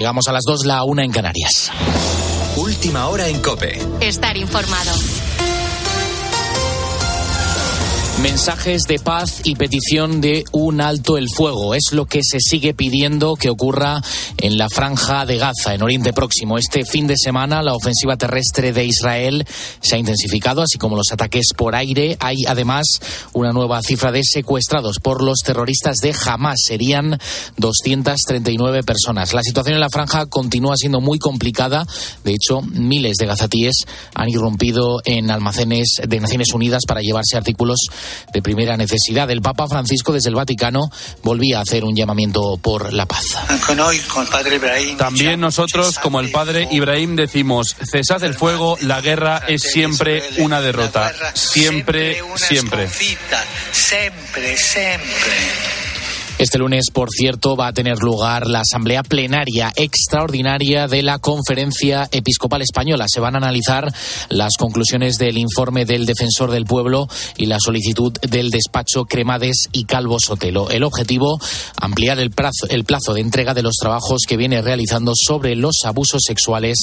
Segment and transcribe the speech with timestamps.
[0.00, 1.70] Llegamos a las dos, la una en Canarias.
[2.56, 3.78] Última hora en Cope.
[4.00, 4.92] Estar informado.
[8.22, 11.74] Mensajes de paz y petición de un alto el fuego.
[11.74, 14.02] Es lo que se sigue pidiendo que ocurra
[14.36, 16.58] en la franja de Gaza, en Oriente Próximo.
[16.58, 19.46] Este fin de semana la ofensiva terrestre de Israel
[19.80, 22.18] se ha intensificado, así como los ataques por aire.
[22.20, 23.00] Hay además
[23.32, 26.58] una nueva cifra de secuestrados por los terroristas de Hamas.
[26.66, 27.18] Serían
[27.56, 29.32] 239 personas.
[29.32, 31.86] La situación en la franja continúa siendo muy complicada.
[32.22, 33.84] De hecho, miles de gazatíes
[34.14, 37.78] han irrumpido en almacenes de Naciones Unidas para llevarse artículos
[38.32, 39.30] de primera necesidad.
[39.30, 40.90] El Papa Francisco desde el Vaticano
[41.22, 43.24] volvía a hacer un llamamiento por la paz.
[44.96, 50.60] También nosotros, como el padre Ibrahim, decimos, cesad el fuego, la guerra es siempre una
[50.60, 51.12] derrota.
[51.34, 52.88] Siempre, siempre.
[53.72, 55.79] Siempre, siempre.
[56.40, 62.08] Este lunes, por cierto, va a tener lugar la asamblea plenaria extraordinaria de la Conferencia
[62.10, 63.04] Episcopal Española.
[63.08, 63.92] Se van a analizar
[64.30, 69.84] las conclusiones del informe del Defensor del Pueblo y la solicitud del despacho Cremades y
[69.84, 70.70] Calvo Sotelo.
[70.70, 71.38] El objetivo,
[71.76, 76.78] ampliar el plazo, de entrega de los trabajos que viene realizando sobre los abusos sexuales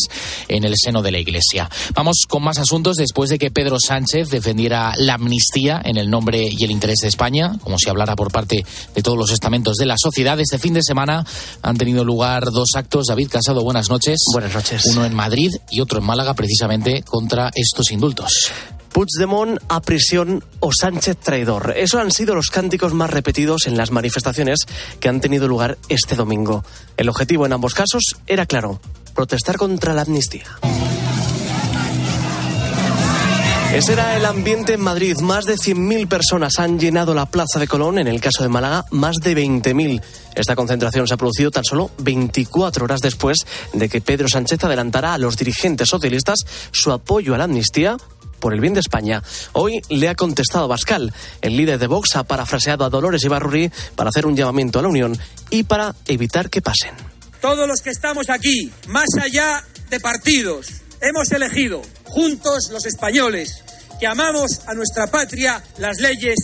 [0.50, 1.68] en el seno de la Iglesia.
[1.96, 6.48] Vamos con más asuntos después de que Pedro Sánchez defendiera la amnistía en el nombre
[6.48, 9.86] y el interés de España, como si hablara por parte de todos los estados de
[9.86, 10.40] la sociedad.
[10.40, 11.26] Este fin de semana
[11.62, 13.06] han tenido lugar dos actos.
[13.08, 14.20] David Casado, buenas noches.
[14.34, 14.86] Buenas noches.
[14.88, 18.52] Uno en Madrid y otro en Málaga, precisamente contra estos indultos.
[18.92, 21.74] Puigdemont a prisión o Sánchez traidor.
[21.78, 24.60] Esos han sido los cánticos más repetidos en las manifestaciones
[25.00, 26.66] que han tenido lugar este domingo.
[26.98, 28.82] El objetivo en ambos casos era claro,
[29.16, 30.46] protestar contra la amnistía.
[33.78, 35.16] Ese era el ambiente en Madrid.
[35.20, 38.00] Más de 100.000 personas han llenado la Plaza de Colón.
[38.00, 40.02] En el caso de Málaga, más de 20.000.
[40.34, 43.38] Esta concentración se ha producido tan solo 24 horas después
[43.74, 46.40] de que Pedro Sánchez adelantara a los dirigentes socialistas
[46.72, 47.98] su apoyo a la amnistía
[48.40, 49.22] por el bien de España.
[49.54, 51.14] Hoy le ha contestado Bascal.
[51.44, 54.88] El líder de Vox ha parafraseado a Dolores Ibarruri para hacer un llamamiento a la
[54.88, 55.16] Unión
[55.52, 56.96] y para evitar que pasen.
[57.42, 63.64] Todos los que estamos aquí, más allá de partidos, hemos elegido, juntos los españoles,
[64.00, 66.36] que amamos a nuestra patria, las leyes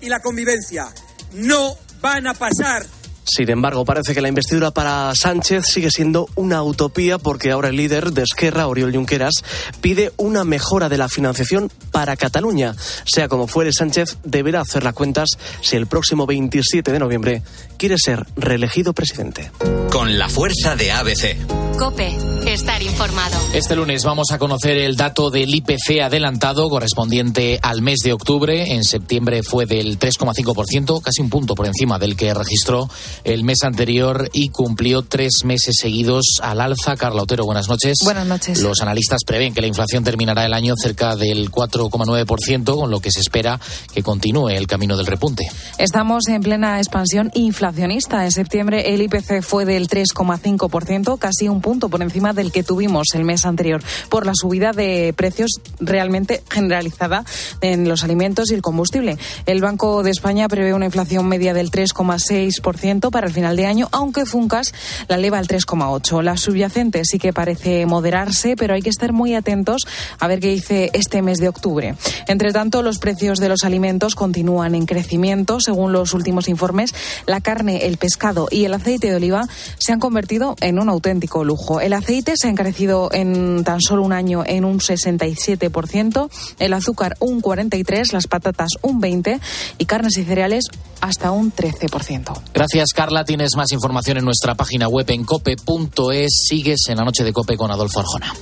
[0.00, 0.86] y la convivencia.
[1.32, 2.86] No van a pasar
[3.24, 7.76] sin embargo, parece que la investidura para Sánchez sigue siendo una utopía porque ahora el
[7.76, 9.44] líder de Esquerra, Oriol Junqueras,
[9.80, 12.74] pide una mejora de la financiación para Cataluña.
[13.04, 15.28] Sea como fuere, Sánchez deberá hacer las cuentas
[15.62, 17.42] si el próximo 27 de noviembre
[17.80, 19.50] quiere ser reelegido presidente.
[19.90, 21.34] Con la fuerza de ABC.
[21.78, 22.14] Cope,
[22.46, 23.38] estar informado.
[23.54, 28.74] Este lunes vamos a conocer el dato del IPC adelantado correspondiente al mes de octubre.
[28.74, 32.90] En septiembre fue del 3,5%, casi un punto por encima del que registró
[33.24, 36.96] el mes anterior y cumplió tres meses seguidos al alza.
[36.96, 37.96] Carla Otero, buenas noches.
[38.04, 38.60] Buenas noches.
[38.60, 43.10] Los analistas prevén que la inflación terminará el año cerca del 4,9%, con lo que
[43.10, 43.58] se espera
[43.94, 45.44] que continúe el camino del repunte.
[45.78, 47.30] Estamos en plena expansión
[47.70, 48.24] inflacionista.
[48.24, 53.08] En septiembre el IPC fue del 3,5%, casi un punto por encima del que tuvimos
[53.14, 57.24] el mes anterior, por la subida de precios realmente generalizada
[57.60, 59.18] en los alimentos y el combustible.
[59.46, 63.88] El Banco de España prevé una inflación media del 3,6% para el final de año,
[63.92, 64.74] aunque Funcas
[65.08, 66.22] la eleva al 3,8%.
[66.22, 69.82] La subyacente sí que parece moderarse, pero hay que estar muy atentos
[70.18, 71.94] a ver qué dice este mes de octubre.
[72.26, 75.60] Entre tanto, los precios de los alimentos continúan en crecimiento.
[75.60, 76.94] Según los últimos informes,
[77.26, 79.42] la carne, el pescado y el aceite de oliva
[79.78, 81.80] se han convertido en un auténtico lujo.
[81.80, 87.16] El aceite se ha encarecido en tan solo un año en un 67%, el azúcar
[87.20, 89.40] un 43%, las patatas un 20%
[89.78, 90.64] y carnes y cereales
[91.00, 92.40] hasta un 13%.
[92.52, 93.24] Gracias, Carla.
[93.24, 96.46] Tienes más información en nuestra página web en cope.es.
[96.48, 98.34] Sigues en la noche de Cope con Adolfo Arjona.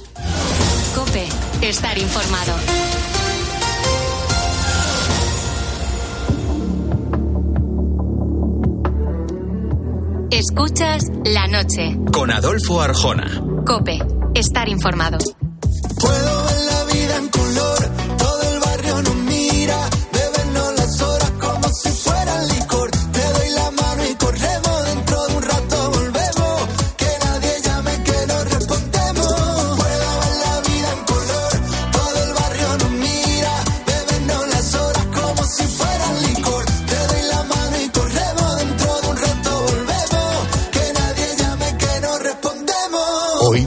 [0.94, 1.28] Cope,
[1.62, 2.54] estar informado.
[10.30, 11.96] Escuchas la noche.
[12.12, 13.42] Con Adolfo Arjona.
[13.64, 13.98] Cope,
[14.34, 15.16] estar informado.
[15.98, 16.37] Puedo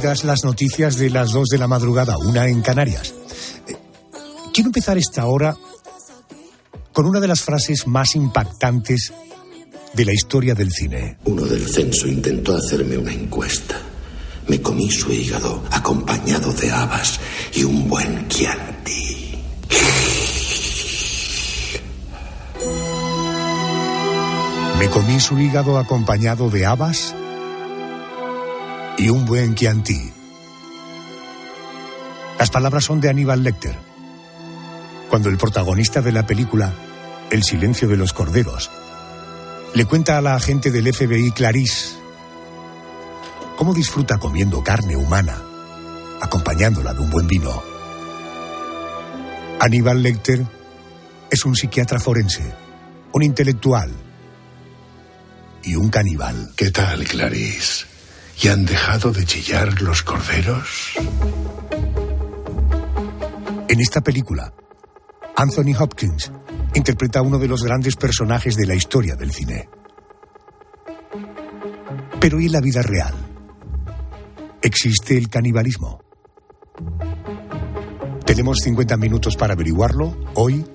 [0.01, 3.13] Oídas las noticias de las 2 de la madrugada, una en Canarias.
[3.67, 3.75] Eh,
[4.51, 5.55] Quiero empezar esta hora
[6.91, 9.13] con una de las frases más impactantes
[9.93, 11.19] de la historia del cine.
[11.25, 13.79] Uno del censo intentó hacerme una encuesta
[14.57, 17.19] comí su hígado acompañado de habas
[17.53, 19.39] y un buen Chianti.
[24.79, 27.13] Me comí su hígado acompañado de habas
[29.01, 30.13] y un buen Chianti.
[32.37, 33.75] Las palabras son de Aníbal Lecter.
[35.09, 36.71] Cuando el protagonista de la película,
[37.31, 38.69] El silencio de los corderos,
[39.73, 41.95] le cuenta a la agente del FBI Clarice
[43.55, 45.41] cómo disfruta comiendo carne humana,
[46.19, 47.63] acompañándola de un buen vino.
[49.61, 50.45] Aníbal Lecter
[51.29, 52.53] es un psiquiatra forense,
[53.13, 53.91] un intelectual
[55.63, 56.51] y un caníbal.
[56.55, 57.90] ¿Qué tal, Clarice?
[58.41, 60.93] ¿Y han dejado de chillar los corderos?
[63.67, 64.51] En esta película,
[65.35, 66.31] Anthony Hopkins
[66.73, 69.69] interpreta a uno de los grandes personajes de la historia del cine.
[72.19, 73.13] Pero ¿y en la vida real?
[74.61, 76.01] ¿Existe el canibalismo?
[78.25, 80.65] Tenemos 50 minutos para averiguarlo hoy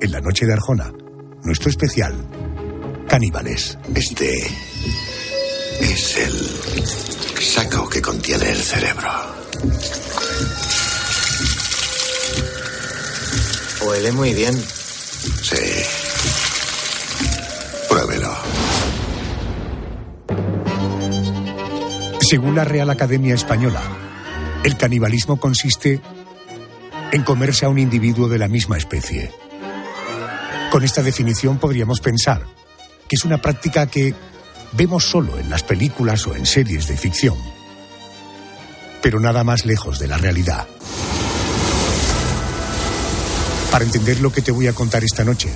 [0.00, 0.92] en la noche de Arjona,
[1.44, 2.14] nuestro especial
[3.06, 3.78] Caníbales.
[3.94, 4.42] Este
[5.80, 9.10] es el saco que contiene el cerebro.
[13.84, 14.54] Huele muy bien.
[15.42, 15.56] Sí.
[17.88, 18.34] Pruébelo.
[22.20, 23.82] Según la Real Academia Española,
[24.64, 26.00] el canibalismo consiste
[27.12, 29.30] en comerse a un individuo de la misma especie.
[30.70, 32.46] Con esta definición podríamos pensar
[33.08, 34.14] que es una práctica que
[34.72, 37.36] vemos solo en las películas o en series de ficción,
[39.02, 40.66] pero nada más lejos de la realidad.
[43.70, 45.48] Para entender lo que te voy a contar esta noche,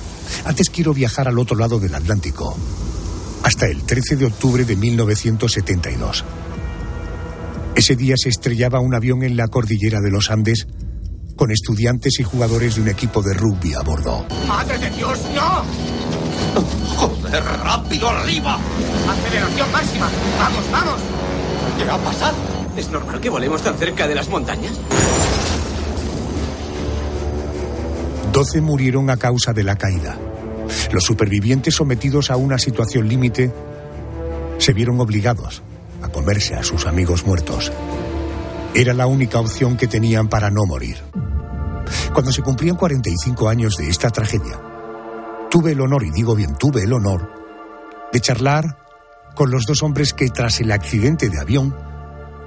[0.45, 2.57] antes quiero viajar al otro lado del Atlántico,
[3.43, 6.25] hasta el 13 de octubre de 1972.
[7.75, 10.67] Ese día se estrellaba un avión en la cordillera de los Andes
[11.35, 14.25] con estudiantes y jugadores de un equipo de rugby a bordo.
[14.47, 16.06] ¡Madre de Dios, no!
[16.95, 18.57] ¡Joder, rápido arriba!
[19.09, 20.09] ¡Aceleración máxima!
[20.39, 21.01] ¡Vamos, vamos!
[21.77, 22.35] ¿Qué ha pasado?
[22.75, 24.73] ¿Es normal que volemos tan cerca de las montañas?
[28.31, 30.17] Doce murieron a causa de la caída.
[30.91, 33.51] Los supervivientes sometidos a una situación límite
[34.57, 35.63] se vieron obligados
[36.01, 37.71] a comerse a sus amigos muertos.
[38.73, 40.97] Era la única opción que tenían para no morir.
[42.13, 44.59] Cuando se cumplían 45 años de esta tragedia,
[45.57, 47.31] tuve el honor, y digo bien, tuve el honor,
[48.13, 48.77] de charlar
[49.33, 51.75] con los dos hombres que tras el accidente de avión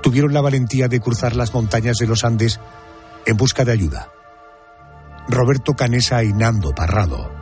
[0.01, 2.61] tuvieron la valentía de cruzar las montañas de los Andes
[3.27, 4.13] en busca de ayuda.
[5.29, 7.33] Roberto Canesa y Nando Parrado.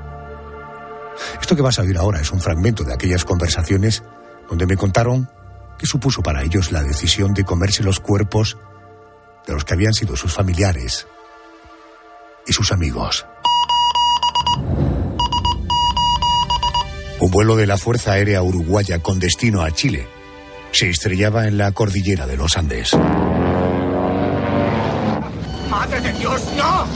[1.39, 4.03] Esto que vas a oír ahora es un fragmento de aquellas conversaciones
[4.49, 5.29] donde me contaron
[5.77, 8.57] qué supuso para ellos la decisión de comerse los cuerpos
[9.47, 11.07] de los que habían sido sus familiares
[12.47, 13.27] y sus amigos.
[17.29, 20.09] Un vuelo de la Fuerza Aérea Uruguaya con destino a Chile
[20.73, 22.95] se estrellaba en la cordillera de los Andes.
[25.69, 26.87] ¡Madre de Dios, no!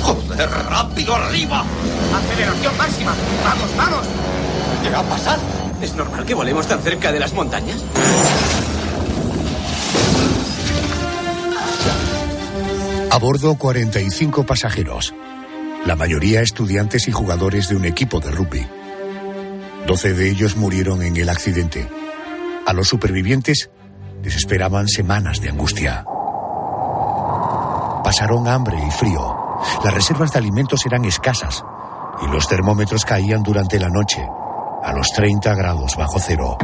[0.00, 1.62] ¡Joder, rápido arriba!
[2.14, 3.14] ¡Aceleración máxima!
[3.44, 4.06] ¡Vamos, vamos!
[4.82, 5.42] ¿Qué ha pasado?
[5.82, 7.84] ¿Es normal que volemos tan cerca de las montañas?
[13.10, 15.12] A bordo 45 pasajeros,
[15.84, 18.66] la mayoría estudiantes y jugadores de un equipo de rugby.
[19.86, 21.88] 12 de ellos murieron en el accidente.
[22.66, 23.70] A los supervivientes
[24.22, 26.04] les esperaban semanas de angustia.
[28.04, 29.36] Pasaron hambre y frío.
[29.84, 31.64] Las reservas de alimentos eran escasas
[32.22, 34.24] y los termómetros caían durante la noche
[34.82, 36.56] a los 30 grados bajo cero.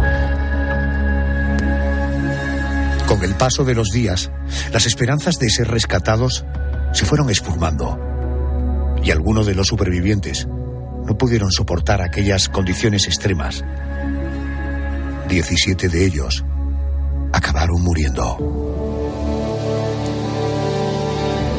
[3.07, 4.31] Con el paso de los días,
[4.73, 6.45] las esperanzas de ser rescatados
[6.93, 7.99] se fueron esfumando
[9.03, 10.47] y algunos de los supervivientes
[11.09, 13.65] no pudieron soportar aquellas condiciones extremas.
[15.27, 16.45] 17 de ellos
[17.33, 18.37] acabaron muriendo.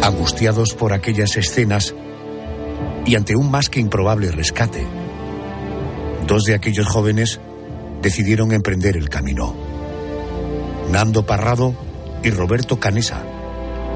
[0.03, 1.95] Angustiados por aquellas escenas
[3.07, 4.85] y ante un más que improbable rescate,
[6.27, 7.39] dos de aquellos jóvenes
[8.03, 9.55] decidieron emprender el camino.
[10.91, 11.73] Nando Parrado
[12.23, 13.23] y Roberto Canesa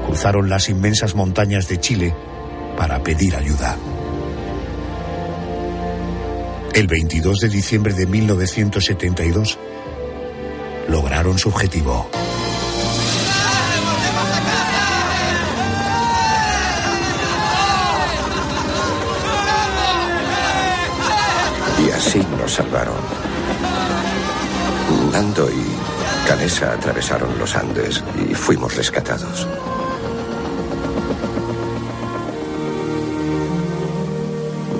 [0.04, 2.14] cruzaron las inmensas montañas de Chile
[2.76, 3.76] para pedir ayuda.
[6.74, 9.58] El 22 de diciembre de 1972
[10.88, 12.10] lograron su objetivo.
[21.86, 22.96] Y así nos salvaron.
[25.12, 29.46] Nando y Canesa atravesaron los Andes y fuimos rescatados.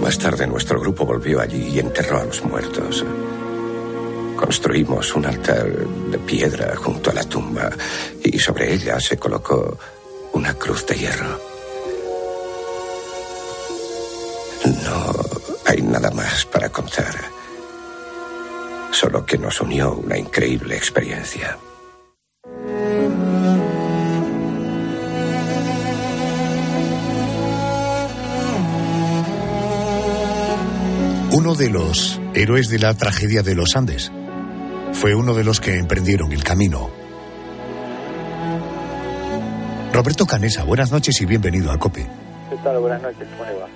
[0.04, 3.02] Más tarde nuestro grupo volvió allí y enterró a los muertos.
[4.36, 7.70] Construimos un altar de piedra junto a la tumba
[8.22, 9.78] y sobre ella se colocó
[10.34, 11.40] una cruz de hierro.
[14.84, 15.14] No
[15.64, 17.14] hay nada más para contar.
[18.90, 21.56] Solo que nos unió una increíble experiencia.
[31.36, 34.12] Uno de los héroes de la tragedia de los Andes
[34.92, 36.92] fue uno de los que emprendieron el camino.
[39.92, 42.06] Roberto Canesa, buenas noches y bienvenido a COPE.
[42.50, 42.78] ¿Qué tal?
[42.78, 43.66] Buenas noches, ¿cómo le va?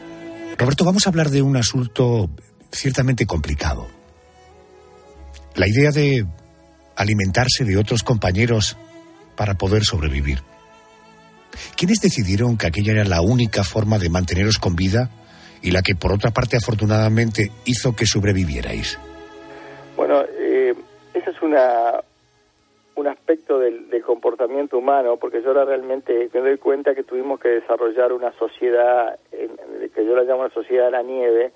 [0.56, 2.30] Roberto, vamos a hablar de un asunto
[2.70, 3.88] ciertamente complicado.
[5.56, 6.24] La idea de
[6.94, 8.76] alimentarse de otros compañeros
[9.34, 10.44] para poder sobrevivir.
[11.76, 15.10] ¿Quiénes decidieron que aquella era la única forma de manteneros con vida
[15.62, 18.98] y la que, por otra parte, afortunadamente hizo que sobrevivierais?
[19.96, 20.74] Bueno, eh,
[21.14, 22.00] ese es una,
[22.94, 27.40] un aspecto del, del, comportamiento humano, porque yo ahora realmente me doy cuenta que tuvimos
[27.40, 29.56] que desarrollar una sociedad, en,
[29.90, 31.52] que yo la llamo la sociedad de la nieve,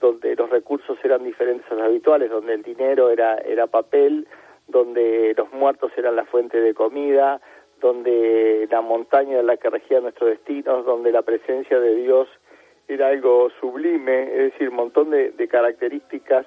[0.00, 4.26] donde los recursos eran diferentes a los habituales, donde el dinero era, era papel,
[4.68, 7.40] donde los muertos eran la fuente de comida,
[7.80, 12.28] donde la montaña era la que regía nuestros destinos, donde la presencia de Dios
[12.88, 16.46] era algo sublime, es decir, un montón de, de características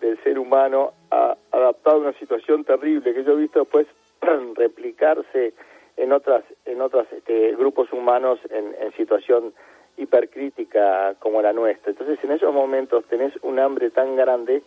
[0.00, 3.86] del ser humano a, adaptado a una situación terrible que yo he visto después
[4.54, 5.54] replicarse
[5.96, 9.52] en otras en otros este, grupos humanos en, en situación
[9.96, 11.92] hipercrítica como la nuestra.
[11.92, 14.62] Entonces, en esos momentos tenés un hambre tan grande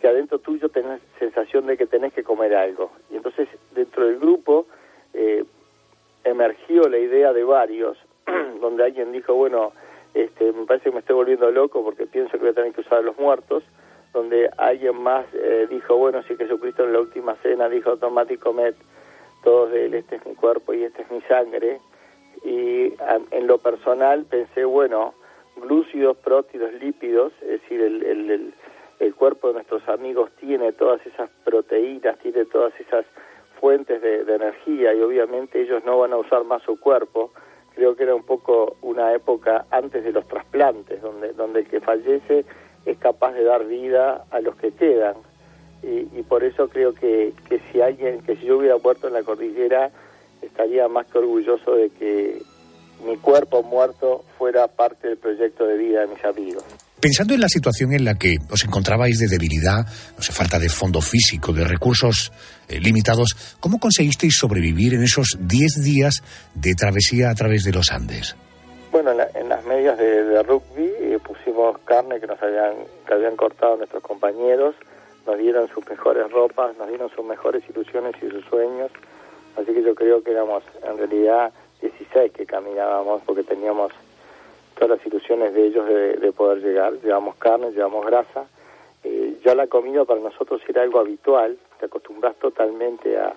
[0.00, 2.92] que adentro tuyo tenés sensación de que tenés que comer algo.
[3.10, 4.66] Y entonces, dentro del grupo
[5.14, 5.44] eh,
[6.22, 7.98] emergió la idea de varios,
[8.60, 9.72] donde alguien dijo, bueno,
[10.20, 12.80] este, me parece que me estoy volviendo loco porque pienso que voy a tener que
[12.80, 13.62] usar a los muertos,
[14.12, 18.36] donde alguien más eh, dijo, bueno, si Jesucristo en la última cena dijo, tomad y
[18.36, 18.74] comed
[19.44, 21.80] todos de él, este es mi cuerpo y este es mi sangre,
[22.44, 22.94] y
[23.30, 25.14] en lo personal pensé, bueno,
[25.56, 28.54] glúcidos, prótidos, lípidos, es decir, el, el,
[29.00, 33.04] el, cuerpo de nuestros amigos tiene todas esas proteínas, tiene todas esas
[33.60, 37.32] fuentes de, energía y obviamente ellos no van a usar más su cuerpo.
[37.78, 41.78] Creo que era un poco una época antes de los trasplantes, donde, donde el que
[41.78, 42.44] fallece
[42.84, 45.14] es capaz de dar vida a los que quedan.
[45.84, 49.22] Y, por eso creo que, que si alguien, que si yo hubiera muerto en la
[49.22, 49.92] cordillera,
[50.42, 52.42] estaría más que orgulloso de que
[53.04, 56.64] mi cuerpo muerto fuera parte del proyecto de vida de mis amigos.
[57.00, 59.86] Pensando en la situación en la que os encontrabais de debilidad,
[60.16, 62.32] no sé, falta de fondo físico, de recursos
[62.68, 66.22] eh, limitados, ¿cómo conseguisteis sobrevivir en esos 10 días
[66.54, 68.34] de travesía a través de los Andes?
[68.90, 72.74] Bueno, en, la, en las medias de, de rugby eh, pusimos carne que nos habían,
[73.06, 74.74] que habían cortado nuestros compañeros,
[75.24, 78.90] nos dieron sus mejores ropas, nos dieron sus mejores ilusiones y sus sueños,
[79.58, 83.92] Así que yo creo que éramos en realidad 16 que caminábamos porque teníamos
[84.74, 86.94] todas las ilusiones de ellos de, de poder llegar.
[87.00, 88.46] Llevamos carne, llevamos grasa.
[89.04, 93.34] Eh, ya la comida para nosotros era algo habitual, te acostumbras totalmente a,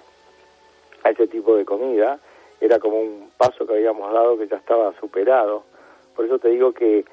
[1.03, 2.19] a ese tipo de comida.
[2.59, 5.63] Era como un paso que habíamos dado que ya estaba superado.
[6.15, 7.05] Por eso te digo que,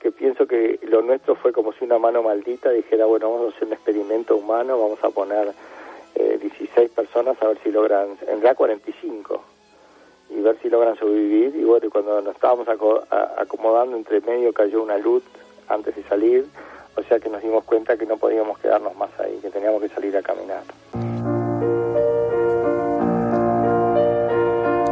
[0.00, 3.56] que pienso que lo nuestro fue como si una mano maldita dijera, bueno, vamos a
[3.56, 5.52] hacer un experimento humano, vamos a poner
[6.14, 9.44] eh, 16 personas a ver si logran, en realidad 45,
[10.36, 11.54] y ver si logran sobrevivir.
[11.56, 15.22] Y bueno, cuando nos estábamos acomodando entre medio cayó una luz
[15.68, 16.46] antes de salir,
[16.96, 19.88] o sea que nos dimos cuenta que no podíamos quedarnos más ahí, que teníamos que
[19.88, 20.62] salir a caminar.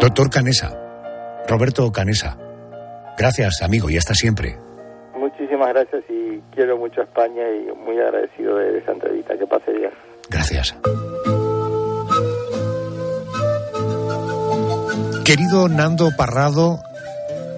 [0.00, 2.36] Doctor Canesa, Roberto Canesa,
[3.16, 4.58] gracias amigo y hasta siempre.
[5.16, 9.38] Muchísimas gracias y quiero mucho a España y muy agradecido de esa entrevista.
[9.38, 9.90] Que pase bien.
[10.28, 10.74] Gracias.
[15.32, 16.78] Querido Nando Parrado,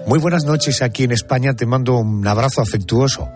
[0.07, 1.55] muy buenas noches aquí en España.
[1.55, 3.27] Te mando un abrazo afectuoso.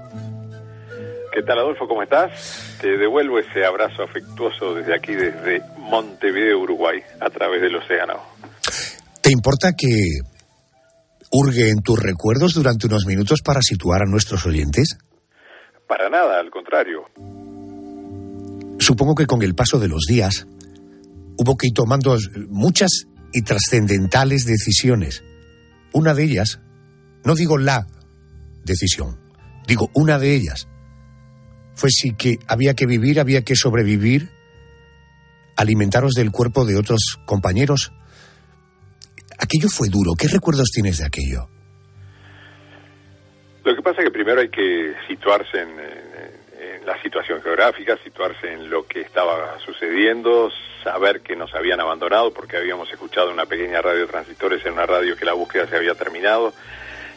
[1.34, 1.90] ¿Qué tal, Adolfo?
[1.90, 2.78] ¿Cómo estás?
[2.80, 8.14] Te devuelvo ese abrazo afectuoso desde aquí, desde Montevideo, Uruguay, a través del océano.
[9.20, 10.22] ¿Te importa que
[11.34, 15.00] hurgue en tus recuerdos durante unos minutos para situar a nuestros oyentes?
[15.86, 17.02] Para nada, al contrario.
[18.80, 20.48] Supongo que con el paso de los días
[21.36, 22.18] hubo que ir tomando
[22.48, 25.24] muchas y trascendentales decisiones.
[25.94, 26.60] Una de ellas,
[27.24, 27.88] no digo la
[28.64, 29.20] decisión,
[29.68, 30.68] digo una de ellas,
[31.76, 34.30] fue sí que había que vivir, había que sobrevivir
[35.56, 37.92] alimentaros del cuerpo de otros compañeros.
[39.38, 40.14] Aquello fue duro.
[40.18, 41.50] ¿Qué recuerdos tienes de aquello?
[43.64, 45.99] Lo que pasa es que primero hay que situarse en, en,
[46.90, 50.50] la situación geográfica, situarse en lo que estaba sucediendo,
[50.84, 54.88] saber que nos habían abandonado porque habíamos escuchado una pequeña radio de transitores en una
[54.88, 56.52] radio que la búsqueda se había terminado.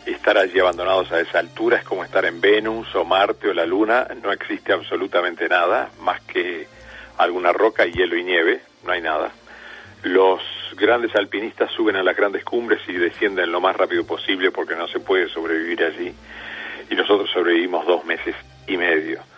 [0.04, 3.64] Estar allí abandonados a esa altura es como estar en Venus o Marte o la
[3.64, 4.08] Luna.
[4.22, 6.68] No existe absolutamente nada más que
[7.16, 8.60] alguna roca, hielo y nieve.
[8.84, 9.32] No hay nada.
[10.02, 10.42] Los
[10.76, 14.86] grandes alpinistas suben a las grandes cumbres y descienden lo más rápido posible porque no
[14.86, 16.14] se puede sobrevivir allí.
[16.90, 18.36] Y nosotros sobrevivimos dos meses
[18.66, 19.31] y medio.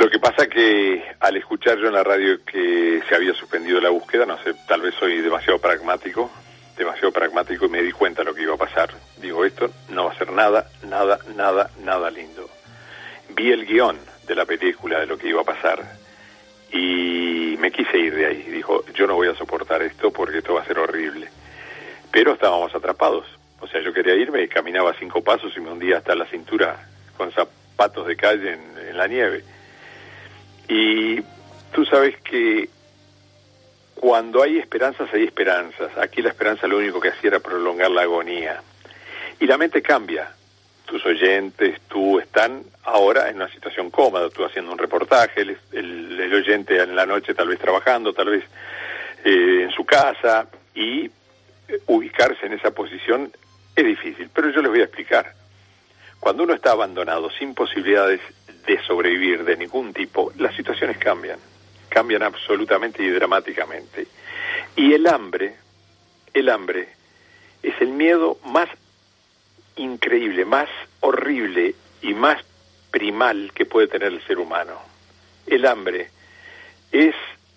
[0.00, 3.90] Lo que pasa que al escuchar yo en la radio que se había suspendido la
[3.90, 6.30] búsqueda, no sé, tal vez soy demasiado pragmático,
[6.74, 8.88] demasiado pragmático y me di cuenta de lo que iba a pasar.
[9.18, 12.48] Digo, esto no va a ser nada, nada, nada, nada lindo.
[13.36, 15.84] Vi el guion de la película de lo que iba a pasar
[16.72, 18.42] y me quise ir de ahí.
[18.44, 21.28] Dijo, yo no voy a soportar esto porque esto va a ser horrible.
[22.10, 23.26] Pero estábamos atrapados.
[23.60, 26.88] O sea, yo quería irme y caminaba cinco pasos y me hundía hasta la cintura
[27.18, 29.44] con zapatos de calle en, en la nieve.
[30.70, 31.20] Y
[31.72, 32.68] tú sabes que
[33.96, 35.90] cuando hay esperanzas, hay esperanzas.
[35.98, 38.62] Aquí la esperanza lo único que hacía era prolongar la agonía.
[39.40, 40.32] Y la mente cambia.
[40.86, 46.20] Tus oyentes, tú están ahora en una situación cómoda, tú haciendo un reportaje, el, el,
[46.20, 48.44] el oyente en la noche tal vez trabajando, tal vez
[49.24, 51.10] eh, en su casa, y
[51.86, 53.32] ubicarse en esa posición
[53.74, 54.30] es difícil.
[54.32, 55.39] Pero yo les voy a explicar.
[56.20, 58.20] Cuando uno está abandonado, sin posibilidades
[58.66, 61.38] de sobrevivir de ningún tipo, las situaciones cambian,
[61.88, 64.06] cambian absolutamente y dramáticamente.
[64.76, 65.56] Y el hambre,
[66.34, 66.88] el hambre,
[67.62, 68.68] es el miedo más
[69.76, 70.68] increíble, más
[71.00, 72.42] horrible y más
[72.90, 74.78] primal que puede tener el ser humano.
[75.46, 76.10] El hambre
[76.92, 77.14] es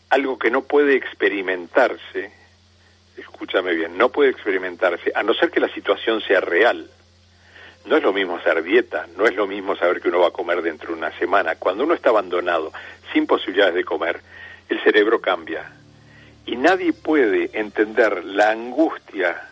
[0.10, 2.32] algo que no puede experimentarse,
[3.18, 6.90] escúchame bien, no puede experimentarse, a no ser que la situación sea real.
[7.86, 10.32] No es lo mismo hacer dieta, no es lo mismo saber que uno va a
[10.32, 11.56] comer dentro de una semana.
[11.56, 12.72] Cuando uno está abandonado,
[13.12, 14.22] sin posibilidades de comer,
[14.70, 15.70] el cerebro cambia.
[16.46, 19.50] Y nadie puede entender la angustia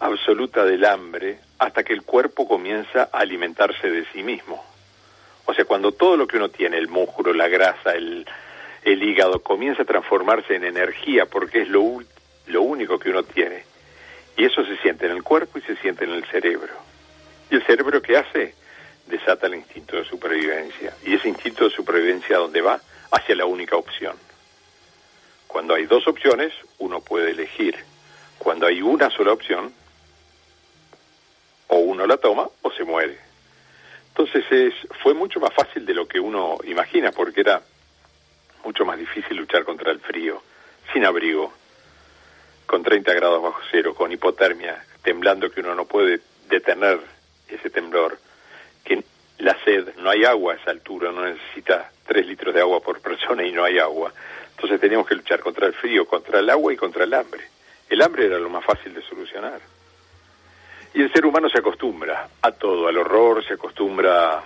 [0.00, 4.64] absoluta del hambre hasta que el cuerpo comienza a alimentarse de sí mismo.
[5.46, 8.26] O sea, cuando todo lo que uno tiene, el músculo, la grasa, el,
[8.82, 12.02] el hígado, comienza a transformarse en energía porque es lo,
[12.46, 13.64] lo único que uno tiene.
[14.36, 16.72] Y eso se siente en el cuerpo y se siente en el cerebro.
[17.50, 18.54] ¿Y el cerebro qué hace?
[19.06, 20.94] Desata el instinto de supervivencia.
[21.04, 22.80] ¿Y ese instinto de supervivencia dónde va?
[23.10, 24.16] Hacia la única opción.
[25.46, 27.76] Cuando hay dos opciones, uno puede elegir.
[28.38, 29.72] Cuando hay una sola opción,
[31.68, 33.18] o uno la toma o se muere.
[34.08, 37.62] Entonces es, fue mucho más fácil de lo que uno imagina, porque era
[38.64, 40.42] mucho más difícil luchar contra el frío,
[40.92, 41.52] sin abrigo,
[42.66, 47.00] con 30 grados bajo cero, con hipotermia, temblando que uno no puede detener
[47.48, 48.18] ese temblor,
[48.84, 49.04] que
[49.38, 53.00] la sed, no hay agua a esa altura, uno necesita 3 litros de agua por
[53.00, 54.12] persona y no hay agua.
[54.50, 57.42] Entonces teníamos que luchar contra el frío, contra el agua y contra el hambre.
[57.88, 59.60] El hambre era lo más fácil de solucionar.
[60.94, 64.44] Y el ser humano se acostumbra a todo, al horror, se acostumbra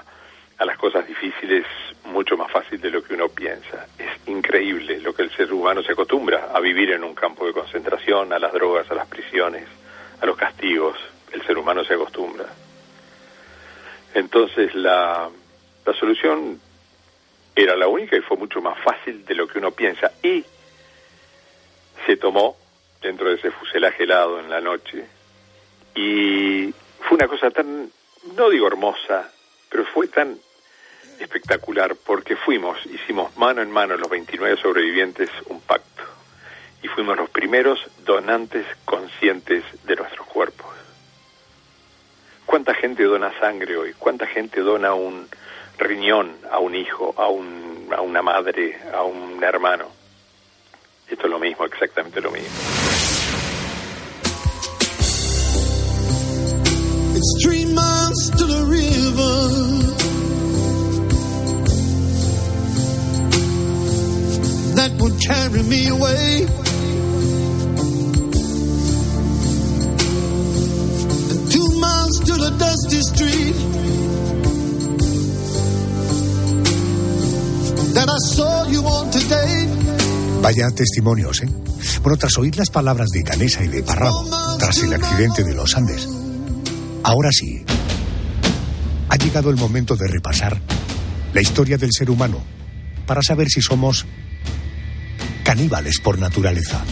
[0.56, 1.64] a las cosas difíciles
[2.06, 3.86] mucho más fácil de lo que uno piensa.
[3.98, 7.52] Es increíble lo que el ser humano se acostumbra a vivir en un campo de
[7.52, 9.68] concentración, a las drogas, a las prisiones,
[10.20, 10.98] a los castigos.
[11.32, 12.46] El ser humano se acostumbra.
[14.14, 15.28] Entonces la,
[15.84, 16.60] la solución
[17.54, 20.12] era la única y fue mucho más fácil de lo que uno piensa.
[20.22, 20.44] Y
[22.06, 22.56] se tomó
[23.02, 25.06] dentro de ese fuselaje helado en la noche
[25.94, 27.90] y fue una cosa tan,
[28.36, 29.30] no digo hermosa,
[29.68, 30.38] pero fue tan
[31.18, 36.04] espectacular porque fuimos, hicimos mano en mano los 29 sobrevivientes un pacto
[36.82, 40.77] y fuimos los primeros donantes conscientes de nuestros cuerpos.
[42.48, 43.92] ¿Cuánta gente dona sangre hoy?
[43.98, 45.28] ¿Cuánta gente dona un
[45.76, 49.84] riñón a un hijo, a, un, a una madre, a un hermano?
[51.10, 52.48] Esto es lo mismo, exactamente lo mismo.
[57.16, 58.58] It's three miles to the.
[72.20, 73.54] To the dusty street
[77.94, 79.68] that I saw you on today.
[80.42, 81.48] Vaya testimonios, ¿eh?
[82.02, 84.24] Bueno, tras oír las palabras de Canesa y de Parrado,
[84.58, 86.08] tras el accidente de los Andes,
[87.02, 87.64] ahora sí,
[89.08, 90.60] ha llegado el momento de repasar
[91.32, 92.42] la historia del ser humano
[93.06, 94.06] para saber si somos
[95.44, 96.82] caníbales por naturaleza.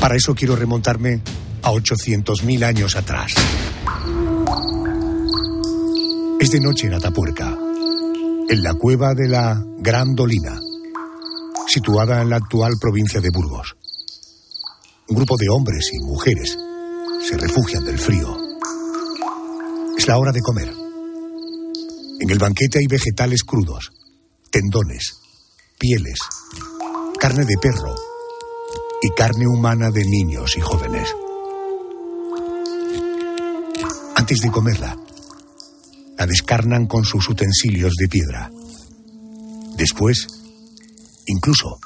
[0.00, 1.22] Para eso quiero remontarme
[1.64, 3.32] a 800.000 años atrás.
[6.38, 7.56] Es de noche en Atapuerca,
[8.50, 10.60] en la cueva de la Gran Dolina,
[11.66, 13.76] situada en la actual provincia de Burgos.
[15.08, 16.54] Un grupo de hombres y mujeres
[17.26, 18.36] se refugian del frío.
[19.96, 20.70] Es la hora de comer.
[22.20, 23.90] En el banquete hay vegetales crudos,
[24.50, 25.14] tendones,
[25.78, 26.18] pieles,
[27.18, 27.94] carne de perro
[29.00, 31.08] y carne humana de niños y jóvenes.
[34.24, 34.96] Antes de comerla,
[36.16, 38.50] la descarnan con sus utensilios de piedra.
[39.76, 40.26] Después,
[41.26, 41.78] incluso,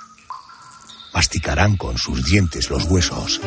[1.13, 3.41] masticarán con sus dientes los huesos.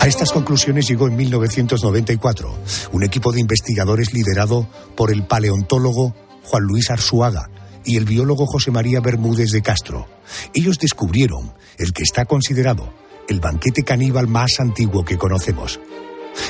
[0.00, 2.58] A estas conclusiones llegó en 1994
[2.90, 7.50] un equipo de investigadores liderado por el paleontólogo Juan Luis Arzuaga
[7.84, 10.08] y el biólogo José María Bermúdez de Castro.
[10.54, 12.92] Ellos descubrieron el que está considerado
[13.28, 15.78] el banquete caníbal más antiguo que conocemos.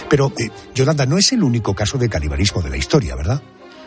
[0.08, 3.42] Pero, eh, Yolanda, no es el único caso de canibalismo de la historia, ¿verdad?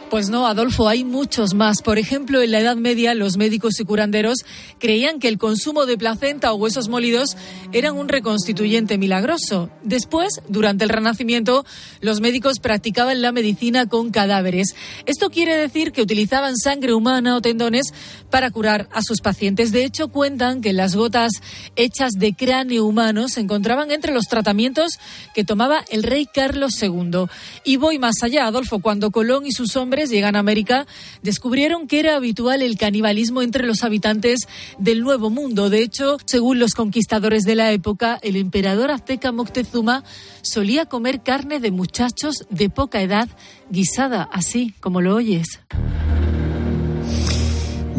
[0.10, 1.84] Pues no, Adolfo, hay muchos más.
[1.84, 4.40] Por ejemplo, en la Edad Media los médicos y curanderos
[4.80, 7.38] creían que el consumo de placenta o huesos molidos
[7.74, 9.70] eran un reconstituyente milagroso.
[9.84, 11.64] Después, durante el Renacimiento,
[12.02, 14.74] los médicos practicaban la medicina con cadáveres.
[15.06, 17.94] Esto quiere decir que utilizaban sangre humana o tendones
[18.32, 19.72] para curar a sus pacientes.
[19.72, 21.34] De hecho, cuentan que las gotas
[21.76, 24.94] hechas de cráneo humano se encontraban entre los tratamientos
[25.36, 27.26] que tomaba el rey Carlos II.
[27.64, 30.88] Y voy más allá, Adolfo, cuando Colón y sus hombres llegan a América,
[31.22, 35.70] descubrieron que era habitual el canibalismo entre los habitantes del Nuevo Mundo.
[35.70, 40.04] De hecho, según los conquistadores de la época, el emperador azteca Moctezuma
[40.42, 43.28] solía comer carne de muchachos de poca edad
[43.70, 45.60] guisada, así como lo oyes.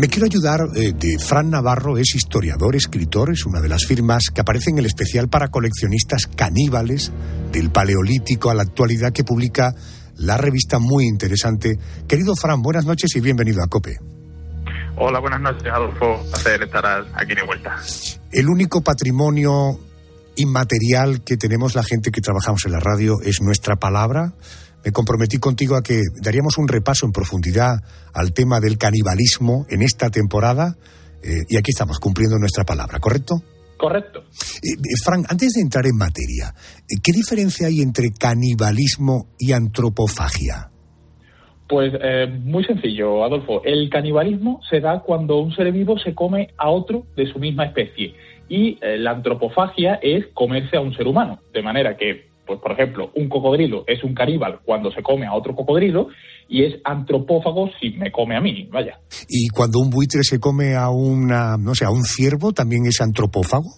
[0.01, 4.23] Me quiero ayudar eh, de Fran Navarro, es historiador, escritor, es una de las firmas
[4.33, 7.13] que aparece en el especial para coleccionistas caníbales
[7.53, 9.75] del Paleolítico a la actualidad que publica
[10.21, 11.79] la revista muy interesante.
[12.07, 13.99] Querido Fran, buenas noches y bienvenido a COPE.
[14.97, 16.23] Hola, buenas noches, Adolfo.
[16.31, 17.77] Placer estar aquí de vuelta.
[18.31, 19.81] El único patrimonio
[20.37, 24.35] inmaterial que tenemos la gente que trabajamos en la radio es nuestra palabra.
[24.85, 29.83] Me comprometí contigo a que daríamos un repaso en profundidad al tema del canibalismo en
[29.83, 30.77] esta temporada
[31.23, 33.43] eh, y aquí estamos cumpliendo nuestra palabra, ¿correcto?
[33.81, 34.25] Correcto.
[34.63, 39.53] Eh, eh, Frank, antes de entrar en materia, eh, ¿qué diferencia hay entre canibalismo y
[39.53, 40.69] antropofagia?
[41.67, 41.93] Pues
[42.45, 43.63] muy sencillo, Adolfo.
[43.65, 47.65] El canibalismo se da cuando un ser vivo se come a otro de su misma
[47.65, 48.13] especie
[48.49, 51.39] y la antropofagia es comerse a un ser humano.
[51.55, 55.35] De manera que, pues por ejemplo, un cocodrilo es un caníbal cuando se come a
[55.35, 56.09] otro cocodrilo
[56.49, 58.99] y es antropófago si me come a mí, vaya.
[59.29, 63.01] ¿Y cuando un buitre se come a una, no sé, a un ciervo, también es
[63.01, 63.71] antropófago?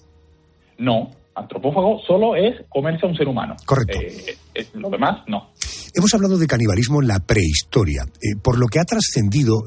[0.78, 3.56] No, antropófago solo es comerse a un ser humano.
[3.66, 4.00] Correcto.
[4.00, 5.50] Eh, eh, lo demás, no.
[5.94, 8.04] Hemos hablado de canibalismo en la prehistoria.
[8.22, 9.58] Eh, por lo que ha trascendido,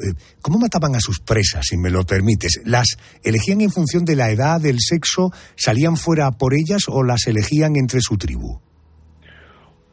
[0.41, 2.59] ¿cómo mataban a sus presas, si me lo permites?
[2.65, 2.87] ¿Las
[3.23, 7.75] elegían en función de la edad, del sexo, salían fuera por ellas o las elegían
[7.75, 8.64] entre su tribu?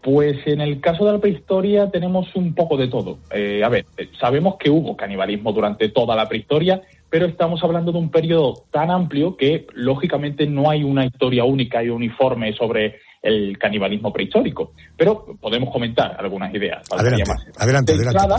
[0.02, 3.18] Pues en el caso de la prehistoria tenemos un poco de todo.
[3.30, 3.86] a ver,
[4.18, 8.90] sabemos que hubo canibalismo durante toda la prehistoria, pero estamos hablando de un periodo tan
[8.90, 14.72] amplio que lógicamente no hay una historia única y uniforme sobre el canibalismo prehistórico.
[14.96, 16.82] Pero podemos comentar algunas ideas.
[16.90, 18.34] Adelante, adelante, adelante.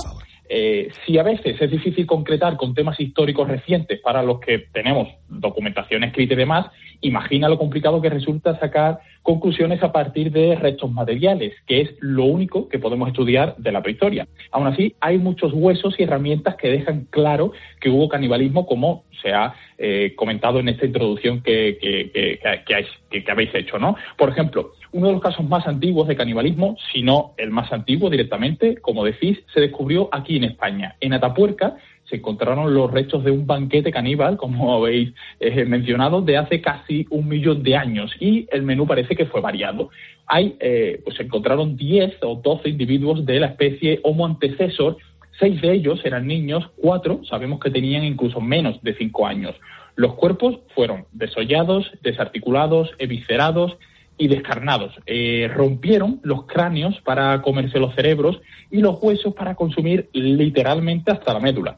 [0.49, 5.08] Eh, si a veces es difícil concretar con temas históricos recientes para los que tenemos
[5.30, 6.67] documentación escrita y demás,
[7.04, 12.26] imagina lo complicado que resulta sacar conclusiones a partir de restos materiales, que es lo
[12.26, 14.28] único que podemos estudiar de la prehistoria.
[14.52, 19.32] Aún así, hay muchos huesos y herramientas que dejan claro que hubo canibalismo, como se
[19.32, 23.80] ha eh, comentado en esta introducción que, que, habéis hecho.
[23.80, 23.96] ¿no?
[24.18, 28.10] Por ejemplo, uno de los casos más antiguos de canibalismo, si no el más antiguo
[28.10, 33.32] directamente, como decís, se descubrió aquí en España, en Atapuerca, se encontraron los restos de
[33.32, 38.48] un banquete caníbal, como habéis eh, mencionado, de hace casi un millón de años y
[38.52, 39.89] el menú parece que fue variado.
[40.28, 44.98] Hay, eh, pues se encontraron 10 o 12 individuos de la especie Homo antecesor,
[45.39, 49.56] seis de ellos eran niños, cuatro sabemos que tenían incluso menos de cinco años.
[49.96, 53.78] Los cuerpos fueron desollados, desarticulados, eviscerados
[54.17, 54.93] y descarnados.
[55.06, 61.34] Eh, rompieron los cráneos para comerse los cerebros y los huesos para consumir literalmente hasta
[61.34, 61.78] la médula.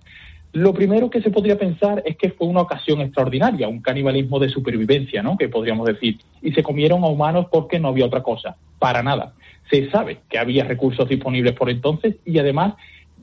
[0.55, 4.47] Lo primero que se podría pensar es que fue una ocasión extraordinaria, un canibalismo de
[4.47, 5.37] supervivencia, ¿no?
[5.37, 6.19] Que podríamos decir.
[6.41, 8.55] Y se comieron a humanos porque no había otra cosa.
[8.79, 9.33] Para nada.
[9.69, 12.75] Se sabe que había recursos disponibles por entonces y además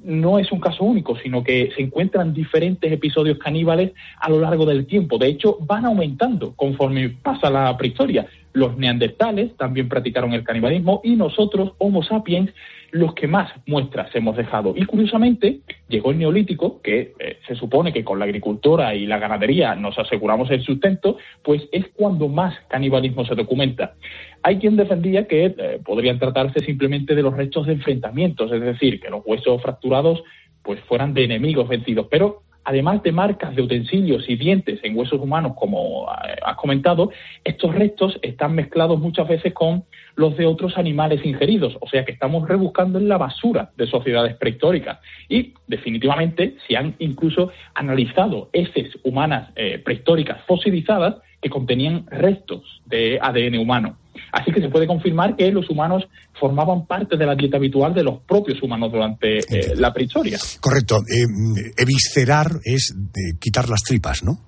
[0.04, 4.66] no es un caso único, sino que se encuentran diferentes episodios caníbales a lo largo
[4.66, 5.18] del tiempo.
[5.18, 8.26] De hecho, van aumentando conforme pasa la prehistoria.
[8.52, 12.50] Los neandertales también practicaron el canibalismo y nosotros, Homo sapiens,
[12.90, 14.74] los que más muestras hemos dejado.
[14.76, 19.18] Y curiosamente, llegó el neolítico, que eh, se supone que con la agricultura y la
[19.18, 23.94] ganadería nos aseguramos el sustento, pues es cuando más canibalismo se documenta.
[24.42, 29.00] Hay quien defendía que eh, podrían tratarse simplemente de los restos de enfrentamientos, es decir,
[29.00, 30.22] que los huesos fracturados
[30.62, 35.20] pues fueran de enemigos vencidos, pero además de marcas de utensilios y dientes en huesos
[35.20, 37.10] humanos, como eh, has comentado,
[37.44, 39.84] estos restos están mezclados muchas veces con
[40.16, 44.36] los de otros animales ingeridos, o sea que estamos rebuscando en la basura de sociedades
[44.36, 44.98] prehistóricas.
[45.28, 53.18] Y definitivamente se han incluso analizado heces humanas eh, prehistóricas fosilizadas que contenían restos de
[53.20, 53.98] ADN humano.
[54.30, 58.04] Así que se puede confirmar que los humanos formaban parte de la dieta habitual de
[58.04, 60.38] los propios humanos durante eh, la prehistoria.
[60.60, 60.98] Correcto.
[60.98, 64.38] Eh, eviscerar es eh, quitar las tripas, ¿no?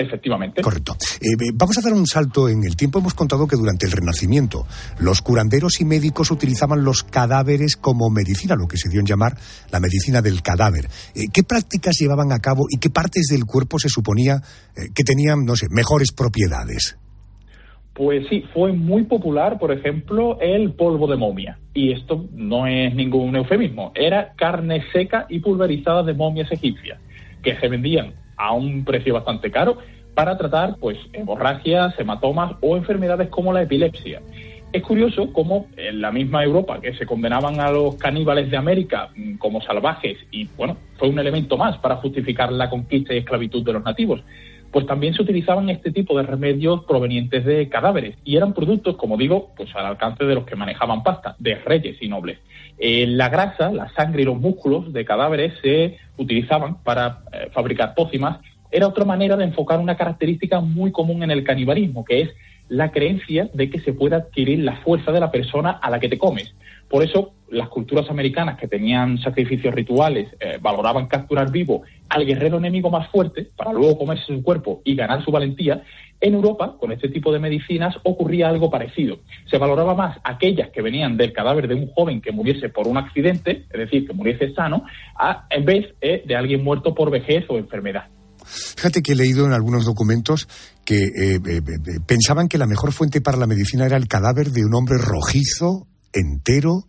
[0.00, 0.62] Efectivamente.
[0.62, 0.96] Correcto.
[1.20, 2.98] Eh, vamos a dar un salto en el tiempo.
[2.98, 4.66] Hemos contado que durante el Renacimiento
[4.98, 9.36] los curanderos y médicos utilizaban los cadáveres como medicina, lo que se dio en llamar
[9.70, 10.86] la medicina del cadáver.
[11.14, 14.36] Eh, ¿Qué prácticas llevaban a cabo y qué partes del cuerpo se suponía
[14.76, 16.96] eh, que tenían, no sé, mejores propiedades?
[17.92, 21.58] Pues sí, fue muy popular, por ejemplo, el polvo de momia.
[21.74, 23.92] Y esto no es ningún eufemismo.
[23.94, 26.98] Era carne seca y pulverizada de momias egipcias,
[27.42, 29.76] que se vendían a un precio bastante caro
[30.14, 34.22] para tratar pues hemorragias, hematomas o enfermedades como la epilepsia.
[34.72, 39.10] Es curioso cómo en la misma Europa que se condenaban a los caníbales de América
[39.14, 43.64] mm, como salvajes y bueno, fue un elemento más para justificar la conquista y esclavitud
[43.64, 44.22] de los nativos,
[44.70, 49.16] pues también se utilizaban este tipo de remedios provenientes de cadáveres y eran productos, como
[49.16, 52.38] digo, pues al alcance de los que manejaban pasta, de reyes y nobles.
[52.78, 57.94] Eh, la grasa, la sangre y los músculos de cadáveres se utilizaban para eh, fabricar
[57.94, 58.38] pócimas.
[58.70, 62.30] Era otra manera de enfocar una característica muy común en el canibalismo, que es
[62.68, 66.08] la creencia de que se puede adquirir la fuerza de la persona a la que
[66.08, 66.54] te comes.
[66.88, 72.58] Por eso, las culturas americanas que tenían sacrificios rituales eh, valoraban capturar vivo al guerrero
[72.58, 75.82] enemigo más fuerte para luego comerse su cuerpo y ganar su valentía.
[76.20, 79.20] En Europa, con este tipo de medicinas, ocurría algo parecido.
[79.50, 82.98] Se valoraba más aquellas que venían del cadáver de un joven que muriese por un
[82.98, 84.84] accidente, es decir, que muriese sano,
[85.48, 88.08] en vez eh, de alguien muerto por vejez o enfermedad.
[88.44, 90.48] Fíjate que he leído en algunos documentos
[90.84, 91.62] que eh, eh,
[92.06, 95.86] pensaban que la mejor fuente para la medicina era el cadáver de un hombre rojizo,
[96.12, 96.84] entero,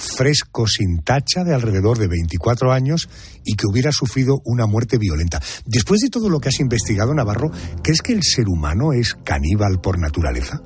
[0.00, 3.08] fresco, sin tacha, de alrededor de 24 años
[3.44, 5.38] y que hubiera sufrido una muerte violenta.
[5.66, 7.50] Después de todo lo que has investigado, Navarro,
[7.82, 10.60] ¿crees que el ser humano es caníbal por naturaleza?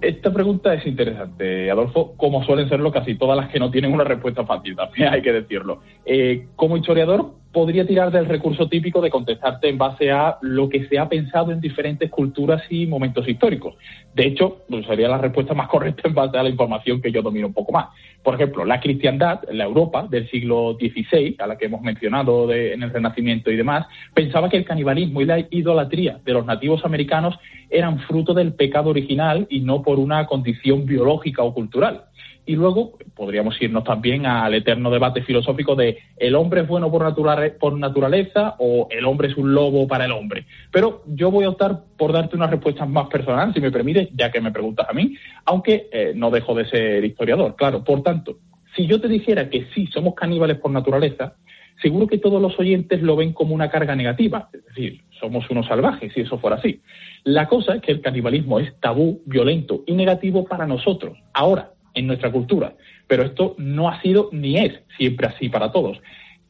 [0.00, 4.04] Esta pregunta es interesante, Adolfo, como suelen serlo casi todas las que no tienen una
[4.04, 5.82] respuesta fácil, también hay que decirlo.
[6.06, 10.86] Eh, como historiador, podría tirar del recurso típico de contestarte en base a lo que
[10.86, 13.74] se ha pensado en diferentes culturas y momentos históricos.
[14.14, 17.22] De hecho, pues, sería la respuesta más correcta en base a la información que yo
[17.22, 17.88] domino un poco más.
[18.22, 22.74] Por ejemplo, la cristiandad, la Europa del siglo XVI, a la que hemos mencionado de,
[22.74, 26.84] en el Renacimiento y demás, pensaba que el canibalismo y la idolatría de los nativos
[26.84, 27.38] americanos
[27.70, 32.04] eran fruto del pecado original y no por una condición biológica o cultural.
[32.50, 37.14] Y luego podríamos irnos también al eterno debate filosófico de el hombre es bueno por,
[37.60, 40.46] por naturaleza o el hombre es un lobo para el hombre.
[40.72, 44.32] Pero yo voy a optar por darte una respuesta más personal, si me permites, ya
[44.32, 47.84] que me preguntas a mí, aunque eh, no dejo de ser historiador, claro.
[47.84, 48.38] Por tanto,
[48.74, 51.34] si yo te dijera que sí, somos caníbales por naturaleza,
[51.80, 55.68] seguro que todos los oyentes lo ven como una carga negativa, es decir, somos unos
[55.68, 56.80] salvajes si eso fuera así.
[57.22, 61.16] La cosa es que el canibalismo es tabú, violento y negativo para nosotros.
[61.32, 62.74] Ahora, en nuestra cultura.
[63.06, 66.00] Pero esto no ha sido ni es siempre así para todos.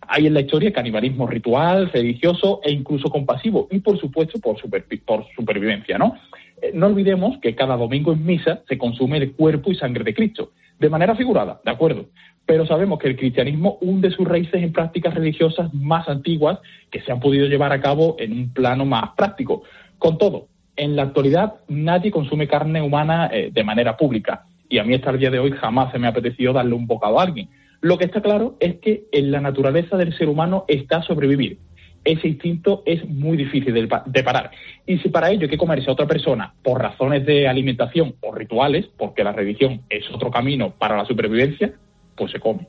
[0.07, 4.57] Hay en la historia canibalismo ritual, religioso e incluso compasivo, y por supuesto por,
[5.05, 6.15] por supervivencia, ¿no?
[6.61, 10.15] Eh, no olvidemos que cada domingo en misa se consume el cuerpo y sangre de
[10.15, 12.07] Cristo, de manera figurada, de acuerdo,
[12.47, 16.59] pero sabemos que el cristianismo hunde sus raíces en prácticas religiosas más antiguas
[16.91, 19.63] que se han podido llevar a cabo en un plano más práctico.
[19.99, 24.85] Con todo, en la actualidad nadie consume carne humana eh, de manera pública y a
[24.85, 27.25] mí hasta el día de hoy jamás se me ha apetecido darle un bocado a
[27.25, 27.51] alguien.
[27.83, 31.59] Lo que está claro es que en la naturaleza del ser humano está sobrevivir.
[32.05, 34.51] Ese instinto es muy difícil de, parar.
[34.87, 38.35] Y si para ello hay que comerse a otra persona por razones de alimentación o
[38.35, 41.73] rituales, porque la religión es otro camino para la supervivencia,
[42.17, 42.69] pues se come.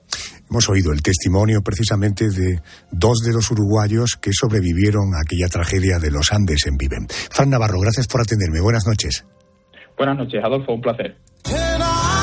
[0.50, 2.60] Hemos oído el testimonio precisamente de
[2.92, 7.08] dos de los uruguayos que sobrevivieron a aquella tragedia de los Andes en Viven.
[7.08, 8.60] Fran Navarro, gracias por atenderme.
[8.60, 9.26] Buenas noches.
[9.98, 10.74] Buenas noches, Adolfo.
[10.74, 11.16] Un placer.
[11.44, 12.21] Can I?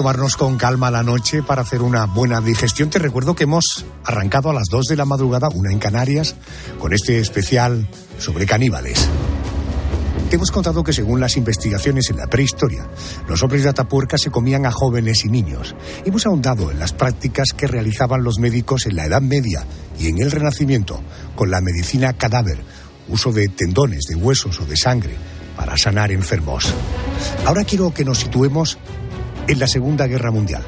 [0.00, 2.88] Tomarnos con calma la noche para hacer una buena digestión.
[2.88, 6.36] Te recuerdo que hemos arrancado a las 2 de la madrugada, una en Canarias,
[6.78, 7.86] con este especial
[8.18, 9.06] sobre caníbales.
[10.30, 12.88] Te hemos contado que según las investigaciones en la prehistoria,
[13.28, 15.74] los hombres de Atapuerca se comían a jóvenes y niños.
[16.06, 19.66] Hemos ahondado en las prácticas que realizaban los médicos en la Edad Media
[19.98, 21.02] y en el Renacimiento
[21.36, 22.56] con la medicina cadáver,
[23.08, 25.14] uso de tendones, de huesos o de sangre
[25.58, 26.72] para sanar enfermos.
[27.44, 28.78] Ahora quiero que nos situemos
[29.50, 30.62] en la Segunda Guerra Mundial,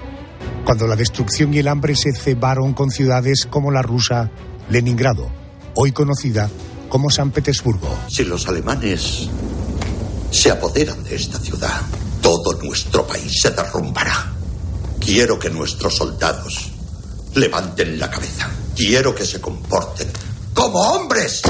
[0.65, 4.29] cuando la destrucción y el hambre se cebaron con ciudades como la rusa
[4.71, 5.31] Leningrado,
[5.77, 6.51] hoy conocida
[6.89, 7.89] como San Petersburgo.
[8.09, 9.29] Si los alemanes
[10.33, 11.81] se apoderan de esta ciudad,
[12.21, 14.33] todo nuestro país se derrumbará.
[14.99, 16.73] Quiero que nuestros soldados
[17.35, 18.51] levanten la cabeza.
[18.75, 20.09] Quiero que se comporten
[20.55, 21.43] como hombres.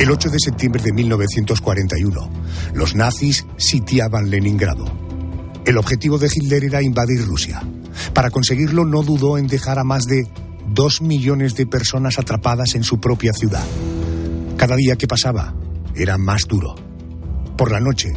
[0.00, 2.30] El 8 de septiembre de 1941,
[2.72, 4.86] los nazis sitiaban Leningrado.
[5.66, 7.62] El objetivo de Hitler era invadir Rusia.
[8.14, 10.26] Para conseguirlo no dudó en dejar a más de
[10.72, 13.62] dos millones de personas atrapadas en su propia ciudad.
[14.56, 15.54] Cada día que pasaba
[15.94, 16.76] era más duro.
[17.58, 18.10] Por la noche,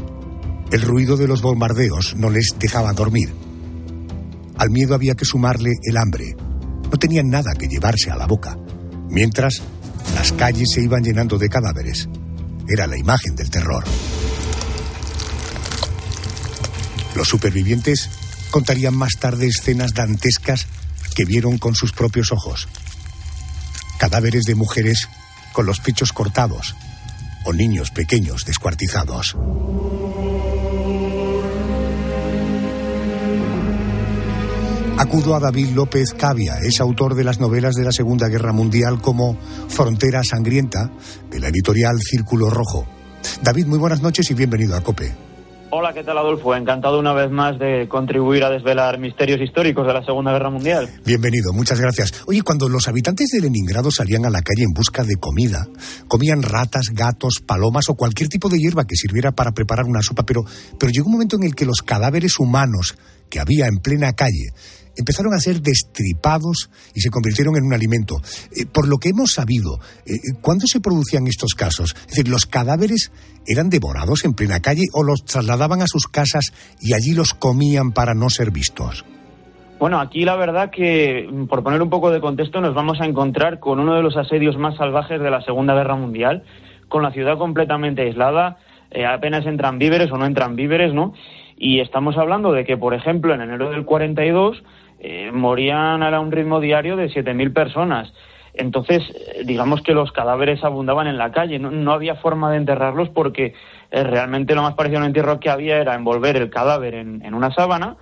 [0.71, 3.33] el ruido de los bombardeos no les dejaba dormir.
[4.57, 6.33] Al miedo había que sumarle el hambre.
[6.89, 8.57] No tenían nada que llevarse a la boca.
[9.09, 9.61] Mientras,
[10.15, 12.07] las calles se iban llenando de cadáveres.
[12.67, 13.83] Era la imagen del terror.
[17.15, 18.09] Los supervivientes
[18.51, 20.67] contarían más tarde escenas dantescas
[21.15, 22.67] que vieron con sus propios ojos.
[23.99, 25.07] Cadáveres de mujeres
[25.53, 26.75] con los pechos cortados
[27.45, 29.35] o niños pequeños descuartizados.
[35.13, 38.99] Acudo a David López Cavia, es autor de las novelas de la Segunda Guerra Mundial
[38.99, 40.89] como Frontera Sangrienta,
[41.29, 42.87] de la editorial Círculo Rojo.
[43.43, 45.13] David, muy buenas noches y bienvenido a COPE.
[45.69, 46.55] Hola, ¿qué tal Adolfo?
[46.55, 50.89] Encantado una vez más de contribuir a desvelar misterios históricos de la Segunda Guerra Mundial.
[51.05, 52.23] Bienvenido, muchas gracias.
[52.25, 55.67] Oye, cuando los habitantes de Leningrado salían a la calle en busca de comida,
[56.07, 60.23] comían ratas, gatos, palomas o cualquier tipo de hierba que sirviera para preparar una sopa,
[60.23, 60.41] pero,
[60.79, 62.95] pero llegó un momento en el que los cadáveres humanos
[63.29, 64.53] que había en plena calle
[64.97, 68.17] empezaron a ser destripados y se convirtieron en un alimento.
[68.51, 71.95] Eh, por lo que hemos sabido, eh, ¿cuándo se producían estos casos?
[72.01, 73.11] Es decir, ¿los cadáveres
[73.47, 77.91] eran devorados en plena calle o los trasladaban a sus casas y allí los comían
[77.91, 79.05] para no ser vistos?
[79.79, 83.59] Bueno, aquí la verdad que, por poner un poco de contexto, nos vamos a encontrar
[83.59, 86.43] con uno de los asedios más salvajes de la Segunda Guerra Mundial,
[86.87, 88.57] con la ciudad completamente aislada,
[88.91, 91.13] eh, apenas entran víveres o no entran víveres, ¿no?
[91.57, 94.63] Y estamos hablando de que, por ejemplo, en enero del 42
[95.05, 98.13] eh, morían a un ritmo diario de 7.000 personas.
[98.53, 103.09] Entonces, eh, digamos que los cadáveres abundaban en la calle, no, había forma de enterrarlos
[103.09, 103.53] porque
[103.91, 107.33] eh, realmente lo más parecido a un entierro que había era envolver el cadáver en,
[107.33, 107.97] una sábana,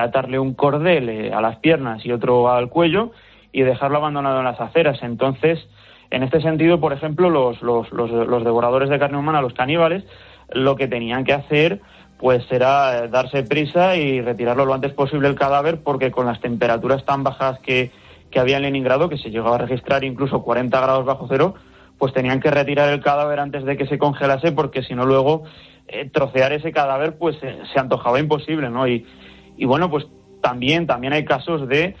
[0.00, 3.10] atarle un cordel a las piernas y otro al cuello
[3.50, 5.02] y dejarlo abandonado en las aceras.
[5.02, 5.66] Entonces,
[6.10, 10.04] en este sentido, por ejemplo, los, los, los devoradores de carne humana, los caníbales,
[10.52, 11.80] lo que tenían que hacer
[12.18, 16.40] pues será eh, darse prisa y retirarlo lo antes posible el cadáver porque con las
[16.40, 17.90] temperaturas tan bajas que,
[18.30, 21.54] que había en Leningrado, que se llegó a registrar incluso 40 grados bajo cero,
[21.98, 25.44] pues tenían que retirar el cadáver antes de que se congelase porque si no luego
[25.88, 28.88] eh, trocear ese cadáver pues eh, se antojaba imposible, ¿no?
[28.88, 29.06] Y,
[29.56, 30.06] y, bueno, pues
[30.42, 31.96] también, también hay casos de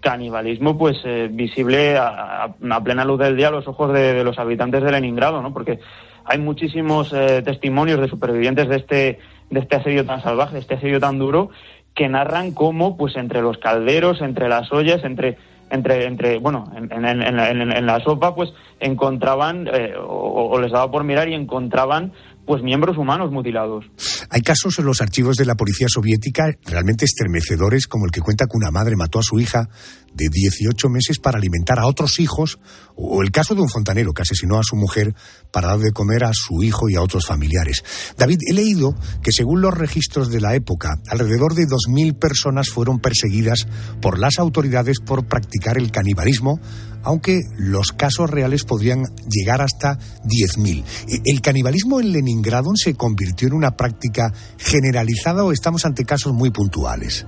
[0.00, 0.96] canibalismo pues
[1.30, 4.90] visible a, a, plena luz del día a los ojos de, de los habitantes de
[4.90, 5.52] Leningrado, ¿no?
[5.52, 5.78] Porque
[6.24, 9.18] hay muchísimos eh, testimonios de supervivientes de este,
[9.50, 11.50] de este asedio tan salvaje, de este asedio tan duro,
[11.94, 15.36] que narran cómo, pues entre los calderos, entre las ollas, entre
[15.70, 21.28] entre, entre bueno, en, en, la sopa, pues encontraban, eh, o, les daba por mirar
[21.28, 22.12] y encontraban
[22.46, 23.84] pues miembros humanos mutilados.
[24.30, 28.46] Hay casos en los archivos de la policía soviética realmente estremecedores, como el que cuenta
[28.46, 29.68] que una madre mató a su hija
[30.12, 32.58] de 18 meses para alimentar a otros hijos,
[32.94, 35.14] o el caso de un fontanero que asesinó a su mujer
[35.52, 37.82] para dar de comer a su hijo y a otros familiares.
[38.16, 43.00] David, he leído que según los registros de la época, alrededor de 2.000 personas fueron
[43.00, 43.66] perseguidas
[44.00, 46.60] por las autoridades por practicar el canibalismo,
[47.04, 51.22] aunque los casos reales podrían llegar hasta 10.000.
[51.24, 56.50] ¿El canibalismo en Leningrado se convirtió en una práctica generalizada o estamos ante casos muy
[56.50, 57.26] puntuales?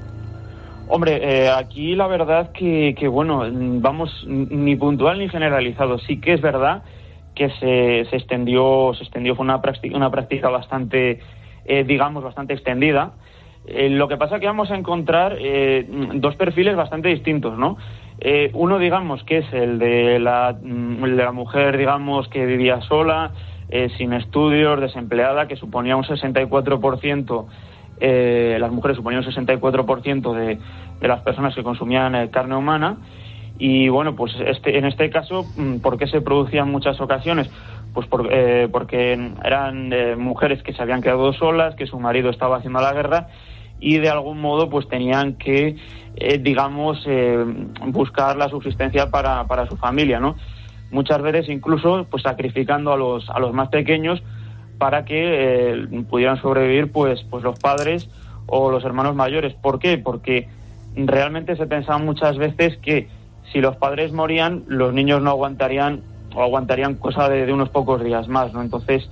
[0.89, 3.43] Hombre, eh, aquí la verdad que, que, bueno,
[3.81, 5.99] vamos, ni puntual ni generalizado.
[5.99, 6.85] Sí que es verdad
[7.35, 11.21] que se, se extendió, se extendió, fue una práctica, una práctica bastante,
[11.65, 13.15] eh, digamos, bastante extendida.
[13.67, 15.37] Eh, lo que pasa es que vamos a encontrar
[16.15, 17.77] dos perfiles bastante distintos, ¿no?
[18.55, 23.33] Uno, digamos, que es el de la, mm, la mujer, digamos, que vivía sola,
[23.69, 27.47] eh, sin estudios, desempleada, que suponía un 64%,
[27.99, 30.59] eh, las mujeres suponían un 64% de,
[31.01, 32.99] de las personas que consumían eh, carne humana.
[33.59, 37.51] Y bueno, pues este, en este caso, mm, ¿por qué se producía en muchas ocasiones?
[37.95, 39.13] Pues eh, porque
[39.43, 43.29] eran eh, mujeres que se habían quedado solas, que su marido estaba haciendo la guerra
[43.81, 45.77] y de algún modo pues tenían que,
[46.17, 47.45] eh, digamos, eh,
[47.89, 50.37] buscar la subsistencia para, para su familia, ¿no?
[50.91, 54.23] Muchas veces incluso pues sacrificando a los, a los más pequeños
[54.79, 58.09] para que eh, pudieran sobrevivir pues, pues los padres
[58.47, 59.55] o los hermanos mayores.
[59.55, 59.99] ¿Por qué?
[59.99, 60.49] Porque
[60.95, 63.09] realmente se pensaba muchas veces que
[63.53, 66.03] si los padres morían, los niños no aguantarían
[66.35, 68.63] o aguantarían cosa de, de unos pocos días más, ¿no?
[68.63, 69.09] Entonces,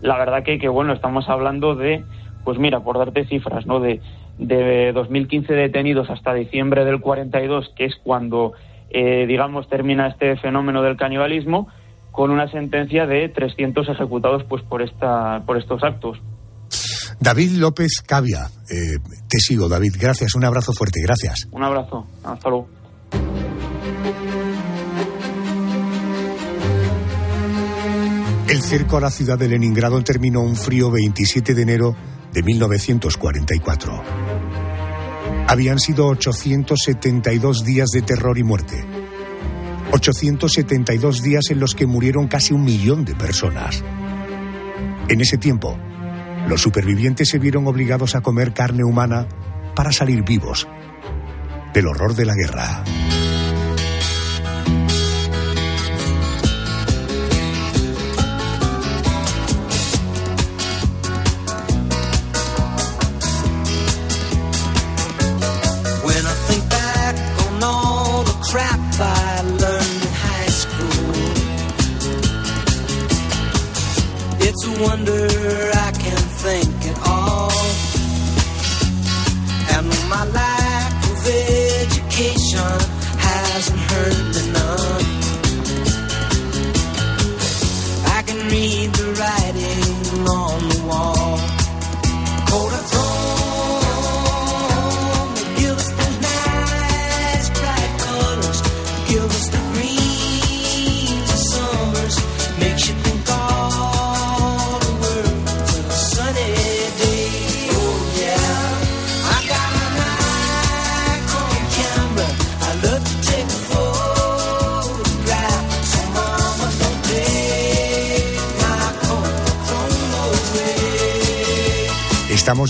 [0.00, 2.04] la verdad que, que, bueno, estamos hablando de,
[2.48, 3.78] pues mira, por darte cifras, ¿no?
[3.78, 4.00] De,
[4.38, 8.54] de 2015 detenidos hasta diciembre del 42, que es cuando,
[8.88, 11.68] eh, digamos, termina este fenómeno del canibalismo,
[12.10, 16.22] con una sentencia de 300 ejecutados pues por esta por estos actos.
[17.20, 18.96] David López Cavia, eh,
[19.28, 21.48] te sigo David, gracias, un abrazo fuerte, gracias.
[21.52, 22.77] Un abrazo, hasta luego.
[28.58, 31.94] El cerco a la ciudad de Leningrado terminó un frío 27 de enero
[32.32, 34.02] de 1944.
[35.46, 38.84] Habían sido 872 días de terror y muerte.
[39.92, 43.84] 872 días en los que murieron casi un millón de personas.
[45.08, 45.78] En ese tiempo,
[46.48, 49.28] los supervivientes se vieron obligados a comer carne humana
[49.76, 50.66] para salir vivos
[51.72, 52.82] del horror de la guerra.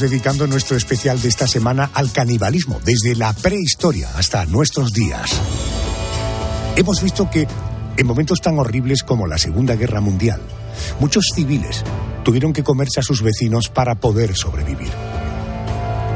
[0.00, 5.28] Dedicando nuestro especial de esta semana al canibalismo, desde la prehistoria hasta nuestros días.
[6.76, 7.48] Hemos visto que
[7.96, 10.40] en momentos tan horribles como la Segunda Guerra Mundial,
[11.00, 11.82] muchos civiles
[12.22, 14.92] tuvieron que comerse a sus vecinos para poder sobrevivir.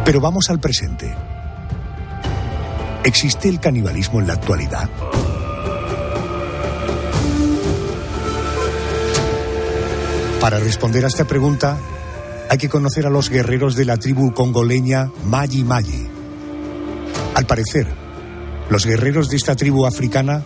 [0.04, 1.12] Pero vamos al presente.
[3.02, 4.88] ¿Existe el canibalismo en la actualidad?
[10.40, 11.78] Para responder a esta pregunta,
[12.52, 16.06] hay que conocer a los guerreros de la tribu congoleña Mayi Mayi.
[17.34, 17.86] Al parecer,
[18.68, 20.44] los guerreros de esta tribu africana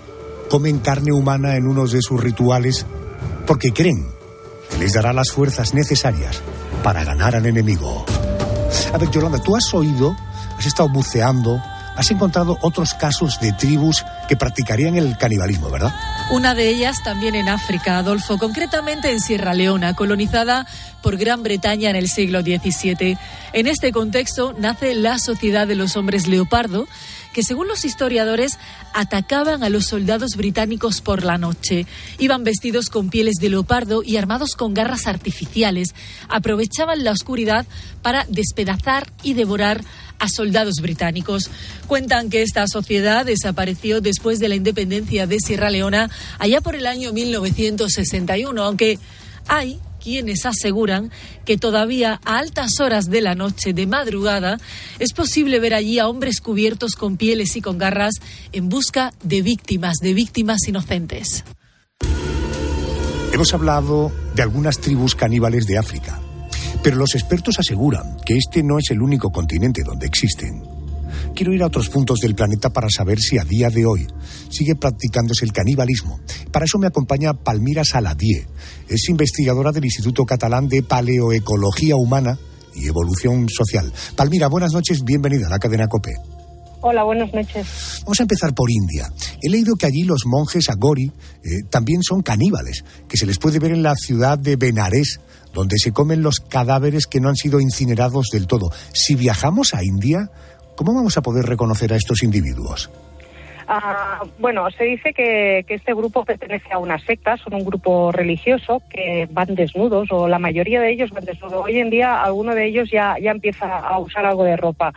[0.49, 2.87] comen carne humana en uno de sus rituales
[3.45, 4.07] porque creen
[4.71, 6.41] que les dará las fuerzas necesarias
[6.85, 8.07] para ganar al enemigo.
[8.95, 10.15] A ver, Yolanda, tú has oído,
[10.57, 11.61] has estado buceando,
[11.97, 15.95] has encontrado otros casos de tribus que practicarían el canibalismo, ¿verdad?
[16.31, 20.67] Una de ellas también en África, Adolfo, concretamente en Sierra Leona, colonizada
[21.03, 23.17] por Gran Bretaña en el siglo XVII.
[23.53, 26.87] En este contexto nace la Sociedad de los Hombres Leopardo,
[27.33, 28.59] que según los historiadores
[28.95, 31.87] atacaban a los soldados británicos por la noche.
[32.19, 35.95] Iban vestidos con pieles de leopardo y armados con garras artificiales.
[36.31, 37.67] Aprovechaban la oscuridad
[38.01, 39.83] para despedazar y devorar
[40.19, 41.51] a soldados británicos.
[41.87, 46.87] Cuentan que esta sociedad desapareció después de la independencia de Sierra Leona allá por el
[46.87, 48.99] año 1961, aunque
[49.49, 51.11] hay quienes aseguran
[51.45, 54.59] que todavía a altas horas de la noche, de madrugada,
[55.01, 58.15] es posible ver allí a hombres cubiertos con pieles y con garras
[58.53, 61.45] en busca de víctimas, de víctimas inocentes.
[63.33, 66.21] Hemos hablado de algunas tribus caníbales de África,
[66.87, 70.63] pero los expertos aseguran que este no es el único continente donde existen.
[71.35, 74.07] Quiero ir a otros puntos del planeta para saber si a día de hoy
[74.51, 76.21] sigue practicándose el canibalismo.
[76.53, 78.47] Para eso me acompaña Palmira Saladier.
[78.89, 82.39] Es investigadora del Instituto Catalán de Paleoecología Humana
[82.77, 83.93] y Evolución Social.
[84.15, 86.15] Palmira, buenas noches, bienvenida a la cadena COPE.
[86.83, 87.67] Hola, buenas noches.
[88.05, 89.11] Vamos a empezar por India.
[89.43, 93.59] He leído que allí los monjes Agori eh, también son caníbales, que se les puede
[93.59, 95.19] ver en la ciudad de Benares,
[95.57, 98.69] donde se comen los cadáveres que no han sido incinerados del todo.
[98.93, 100.29] Si viajamos a India,
[100.77, 102.91] ¿cómo vamos a poder reconocer a estos individuos?
[103.67, 108.13] Ah, bueno, se dice que, que, este grupo pertenece a una secta, son un grupo
[108.13, 111.65] religioso que van desnudos, o la mayoría de ellos van desnudos.
[111.65, 114.93] Hoy en día, alguno de ellos ya, ya empieza a usar algo de ropa.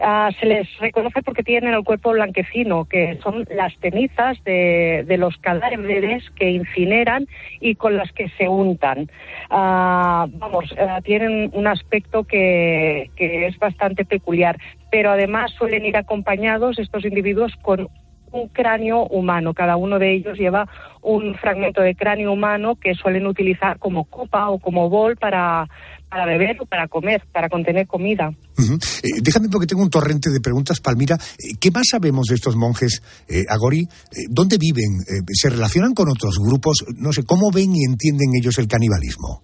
[0.00, 5.16] Ah, se les reconoce porque tienen el cuerpo blanquecino, que son las cenizas de, de
[5.18, 7.28] los cadáveres que incineran
[7.60, 9.08] y con las que se untan.
[9.50, 14.58] Ah, vamos, ah, tienen un aspecto que, que es bastante peculiar,
[14.90, 17.88] pero además suelen ir acompañados estos individuos con
[18.32, 19.54] un cráneo humano.
[19.54, 20.66] Cada uno de ellos lleva
[21.02, 25.68] un fragmento de cráneo humano que suelen utilizar como copa o como bol para,
[26.14, 28.30] para beber o para comer, para contener comida.
[29.02, 31.16] Eh, déjame porque tengo un torrente de preguntas, Palmira.
[31.16, 33.88] Eh, ¿Qué más sabemos de estos monjes eh, Agori?
[34.30, 35.02] ¿Dónde viven?
[35.32, 36.84] ¿Se relacionan con otros grupos?
[36.94, 39.42] No sé, ¿cómo ven y entienden ellos el canibalismo?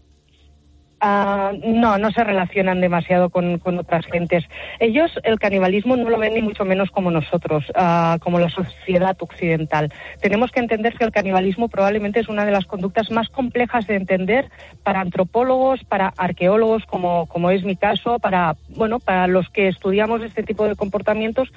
[1.03, 4.45] Uh, no, no se relacionan demasiado con, otras gentes.
[4.81, 9.17] Ellos el canibalismo no lo ven ni mucho menos como nosotros, uh, como la sociedad
[9.19, 9.91] occidental.
[10.21, 13.97] Tenemos que entender que el canibalismo probablemente es una de las conductas más complejas de
[13.97, 14.51] entender
[14.83, 20.43] para antropólogos, para arqueólogos, como, es mi caso, para bueno, para los que estudiamos este
[20.43, 21.49] tipo de comportamientos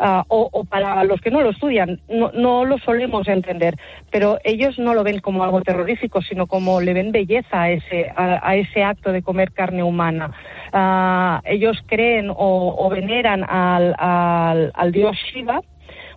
[0.00, 2.00] uh, o, para los que no lo estudian.
[2.08, 3.76] No, no lo solemos entender,
[4.10, 8.10] pero ellos no lo ven como algo terrorífico, sino como le ven belleza a ese
[8.16, 10.32] a, a ese acto de comer carne humana.
[10.72, 15.60] Uh, ellos creen o, veneran al, dios Shiva,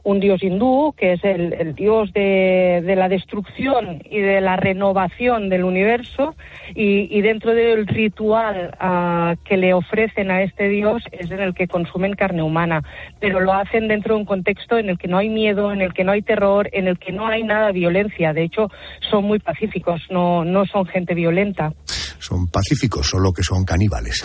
[0.03, 5.49] un dios hindú, que es el, dios de, de, la destrucción y de la renovación
[5.49, 6.35] del universo,
[6.73, 11.53] y, y dentro del ritual uh, que le ofrecen a este dios es en el
[11.53, 12.81] que consumen carne humana,
[13.19, 15.93] pero lo hacen dentro de un contexto en el que no hay miedo, en el
[15.93, 18.33] que no hay terror, en el que no hay nada de violencia.
[18.33, 18.69] De hecho,
[19.09, 21.73] son muy pacíficos, no, no son gente violenta
[22.21, 24.23] son pacíficos, solo que son caníbales.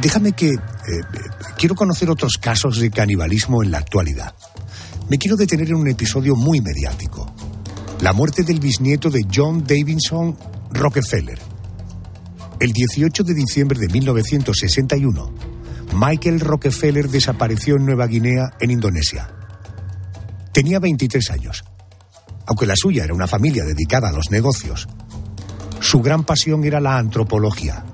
[0.00, 0.56] Déjame que eh,
[1.58, 4.34] quiero conocer otros casos de canibalismo en la actualidad.
[5.08, 7.34] Me quiero detener en un episodio muy mediático.
[8.00, 10.36] La muerte del bisnieto de John Davidson
[10.70, 11.38] Rockefeller.
[12.60, 15.34] El 18 de diciembre de 1961,
[15.94, 19.28] Michael Rockefeller desapareció en Nueva Guinea, en Indonesia.
[20.52, 21.64] Tenía 23 años.
[22.46, 24.88] Aunque la suya era una familia dedicada a los negocios,
[25.82, 27.84] su gran pasión era la antropología.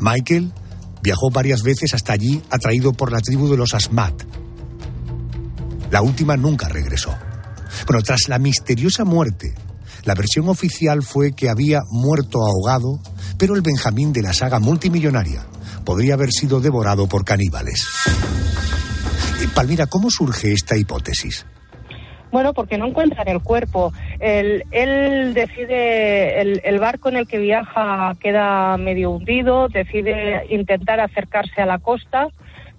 [0.00, 0.52] Michael
[1.02, 4.14] viajó varias veces hasta allí atraído por la tribu de los Asmat.
[5.90, 7.14] La última nunca regresó.
[7.86, 9.54] Bueno, tras la misteriosa muerte,
[10.04, 13.00] la versión oficial fue que había muerto ahogado,
[13.36, 15.44] pero el Benjamín de la saga multimillonaria
[15.84, 17.84] podría haber sido devorado por caníbales.
[19.54, 21.44] Palmira, ¿cómo surge esta hipótesis?
[22.32, 23.92] Bueno, porque no encuentran el cuerpo.
[24.18, 30.98] El, él decide, el, el, barco en el que viaja queda medio hundido, decide intentar
[30.98, 32.28] acercarse a la costa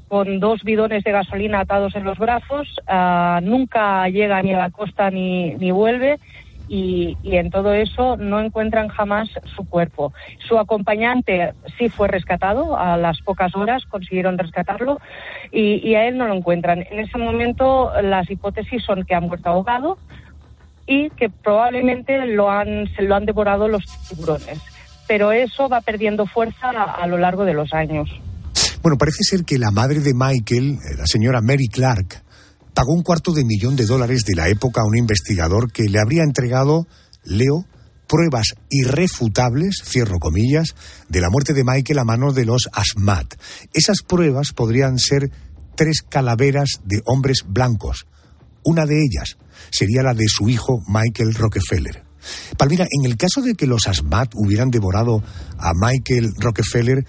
[0.07, 2.67] con dos bidones de gasolina atados en los brazos.
[2.87, 6.19] Uh, nunca llega ni a la costa ni, ni vuelve.
[6.67, 10.13] Y, y, en todo eso no encuentran jamás su cuerpo.
[10.47, 14.99] Su acompañante sí fue rescatado, a las pocas horas consiguieron rescatarlo
[15.51, 16.85] y, y, a él no lo encuentran.
[16.89, 19.97] En ese momento las hipótesis son que ha muerto ahogado
[20.87, 24.61] y que probablemente lo han, se lo han devorado los tiburones.
[25.07, 28.09] Pero eso va perdiendo fuerza a, a lo largo de los años.
[28.81, 32.22] Bueno, parece ser que la madre de Michael, la señora Mary Clark,
[32.73, 35.99] pagó un cuarto de millón de dólares de la época a un investigador que le
[35.99, 36.87] habría entregado,
[37.23, 37.65] leo,
[38.07, 40.75] pruebas irrefutables, cierro comillas,
[41.09, 43.33] de la muerte de Michael a manos de los Asmat.
[43.73, 45.31] Esas pruebas podrían ser
[45.75, 48.05] tres calaveras de hombres blancos.
[48.63, 49.37] Una de ellas
[49.71, 52.03] sería la de su hijo Michael Rockefeller.
[52.57, 55.21] Palmira, en el caso de que los Asmat hubieran devorado
[55.57, 57.05] a Michael Rockefeller,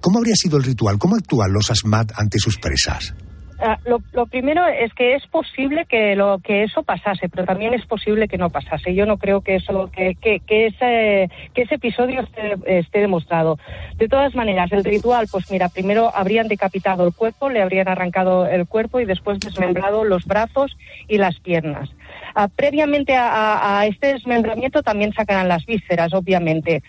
[0.00, 0.98] ¿cómo habría sido el ritual?
[0.98, 3.14] ¿Cómo actúan los Asmat ante sus presas?
[3.58, 7.72] Uh, lo, lo, primero es que es posible que lo que eso pasase, pero también
[7.72, 8.94] es posible que no pasase.
[8.94, 13.58] Yo no creo que eso que, que, que ese que ese episodio esté, esté, demostrado.
[13.96, 18.46] De todas maneras, el ritual, pues mira, primero habrían decapitado el cuerpo, le habrían arrancado
[18.46, 20.76] el cuerpo y después desmembrado los brazos
[21.08, 21.88] y las piernas.
[22.54, 26.82] Previamente a, este desmembramiento también sacarán las vísceras, obviamente.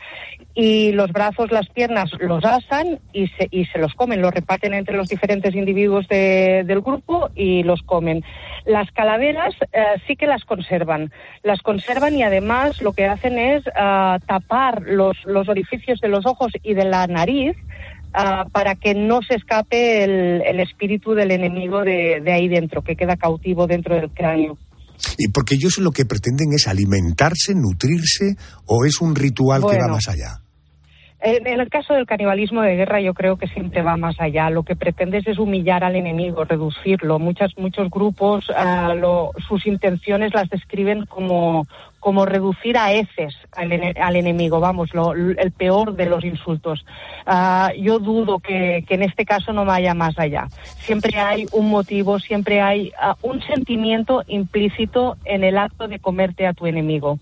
[0.53, 4.73] Y los brazos, las piernas los asan y se, y se los comen, los reparten
[4.73, 8.25] entre los diferentes individuos de, del grupo y los comen.
[8.65, 11.13] Las calaveras eh, sí que las conservan.
[11.43, 16.25] Las conservan y además lo que hacen es uh, tapar los, los orificios de los
[16.25, 17.55] ojos y de la nariz
[18.13, 23.15] ah, para que no se escape el, espíritu del enemigo de ahí dentro, que queda
[23.15, 24.57] cautivo dentro del cráneo.
[25.17, 29.87] Y porque ellos lo que pretenden es alimentarse, nutrirse, o es un ritual que va
[29.87, 30.41] más allá.
[31.27, 34.49] En, el caso del canibalismo de guerra, yo creo que siempre va más allá.
[34.49, 37.19] Lo que pretendes es humillar al enemigo, reducirlo.
[37.19, 41.67] Muchas, muchos grupos, ah, lo- sus intenciones las describen como,
[41.99, 46.85] como reducir a heces al, al enemigo, vamos, lo- el peor de los insultos.
[47.25, 50.47] Ah, yo dudo que, que en este caso no vaya más allá.
[50.77, 56.47] Siempre hay un motivo, siempre hay ah, un sentimiento implícito en el acto de comerte
[56.47, 57.19] a tu enemigo.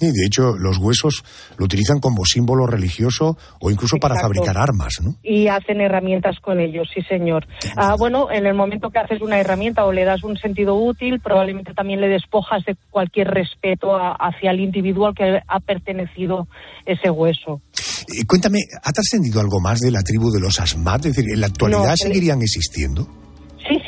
[0.00, 1.22] Y de hecho, los huesos
[1.56, 5.14] lo utilizan como símbolo religioso o incluso para fabricar armas, ¿no?
[5.22, 7.46] y hacen herramientas con ellos, sí señor.
[7.76, 11.20] Ah, bueno, en el momento que haces una herramienta o le das un sentido útil,
[11.20, 16.48] probablemente también le despojas de cualquier respeto a- hacia el individuo al que ha pertenecido
[16.86, 17.60] ese hueso.
[18.08, 21.04] Eh, cuéntame, ¿ha trascendido algo más de la tribu de los Asmat?
[21.06, 23.06] Es decir, ¿en la actualidad No, seguirían existiendo?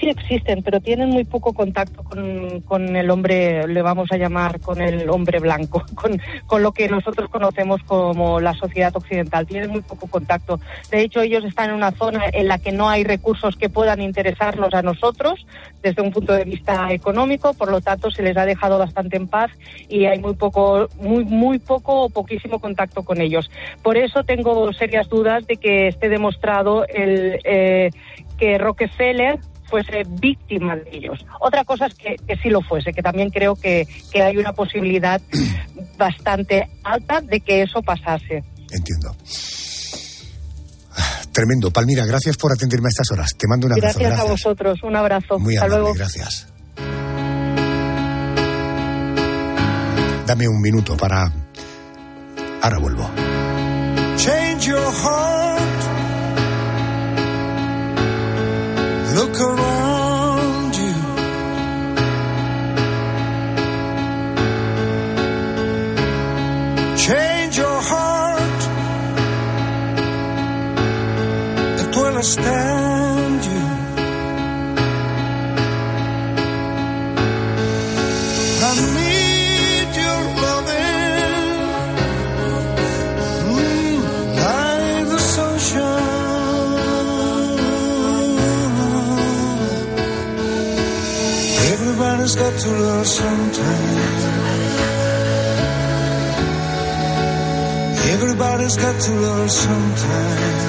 [0.00, 4.58] Sí, existen, pero tienen muy poco contacto con, con el hombre, le vamos a llamar
[4.58, 9.46] con el hombre blanco, con, con lo que nosotros conocemos como la sociedad occidental.
[9.46, 10.58] Tienen muy poco contacto.
[10.90, 14.00] De hecho, ellos están en una zona en la que no hay recursos que puedan
[14.00, 15.46] interesarnos a nosotros
[15.82, 19.28] desde un punto de vista económico, por lo tanto, se les ha dejado bastante en
[19.28, 19.50] paz
[19.90, 23.50] y hay muy poco, muy, muy poco o poquísimo contacto con ellos.
[23.82, 27.90] Por eso tengo serias dudas de que esté demostrado el, eh,
[28.38, 29.38] que Rockefeller
[29.70, 31.24] fuese víctima de ellos.
[31.40, 34.52] Otra cosa es que, que sí lo fuese, que también creo que, que hay una
[34.52, 35.20] posibilidad
[35.96, 38.44] bastante alta de que eso pasase.
[38.70, 39.14] Entiendo.
[41.32, 41.70] Tremendo.
[41.70, 43.30] Palmira, gracias por atenderme a estas horas.
[43.38, 43.98] Te mando un abrazo.
[43.98, 44.82] Gracias, a vosotros.
[44.82, 45.38] Un abrazo.
[45.38, 45.94] Muy Hasta amable, luego.
[45.94, 46.48] gracias.
[50.26, 51.32] Dame un minuto para...
[52.62, 53.10] Ahora vuelvo.
[72.20, 73.62] Understand you.
[78.62, 81.08] I need your loving.
[83.48, 83.98] Mm,
[84.36, 86.10] like the sunshine.
[91.72, 93.96] Everybody's got to learn sometime.
[98.12, 100.59] Everybody's got to love sometime.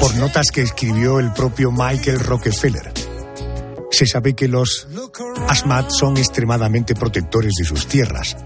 [0.00, 2.92] Por notas que escribió el propio Michael Rockefeller.
[3.90, 4.88] Se sabe que los
[5.48, 8.36] Asmat son extremadamente protectores de sus tierras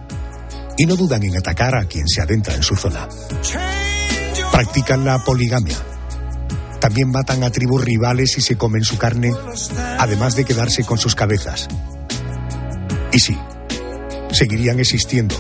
[0.76, 3.08] y no dudan en atacar a quien se adentra en su zona.
[4.50, 5.91] Practican la poligamia.
[6.82, 9.30] También matan a tribus rivales y se comen su carne,
[10.00, 11.68] además de quedarse con sus cabezas.
[13.12, 13.38] Y sí,
[14.32, 15.36] seguirían existiendo,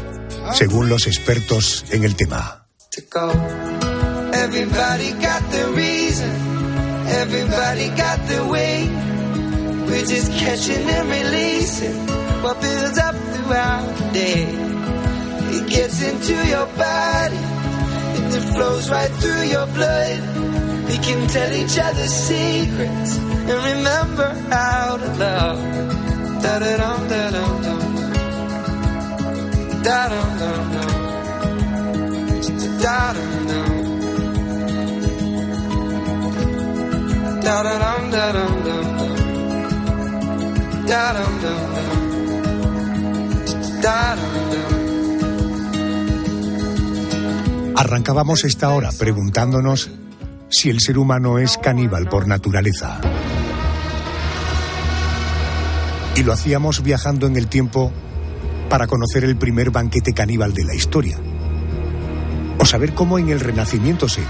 [0.54, 2.68] según los expertos en el tema.
[15.54, 20.71] It gets into your body and it flows right through your blood.
[20.92, 25.58] We can tell each other secrets and remember how to love.
[26.42, 26.82] Da da.
[47.76, 49.90] Arrancábamos esta hora preguntándonos
[50.52, 53.00] si el ser humano es caníbal por naturaleza.
[56.14, 57.90] Y lo hacíamos viajando en el tiempo
[58.68, 61.18] para conocer el primer banquete caníbal de la historia.
[62.58, 64.22] O saber cómo en el Renacimiento se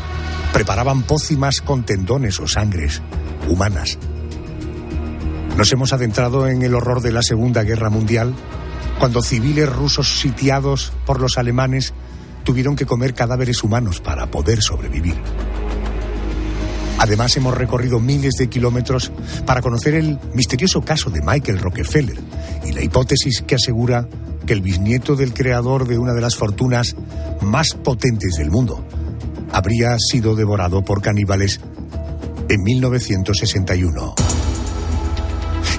[0.52, 3.02] preparaban pócimas con tendones o sangres
[3.48, 3.98] humanas.
[5.56, 8.32] Nos hemos adentrado en el horror de la Segunda Guerra Mundial,
[9.00, 11.92] cuando civiles rusos sitiados por los alemanes
[12.44, 15.16] tuvieron que comer cadáveres humanos para poder sobrevivir.
[17.02, 19.10] Además, hemos recorrido miles de kilómetros
[19.44, 22.16] para conocer el misterioso caso de Michael Rockefeller
[22.64, 24.06] y la hipótesis que asegura
[24.46, 26.94] que el bisnieto del creador de una de las fortunas
[27.40, 28.86] más potentes del mundo
[29.50, 31.58] habría sido devorado por caníbales
[32.48, 34.14] en 1961.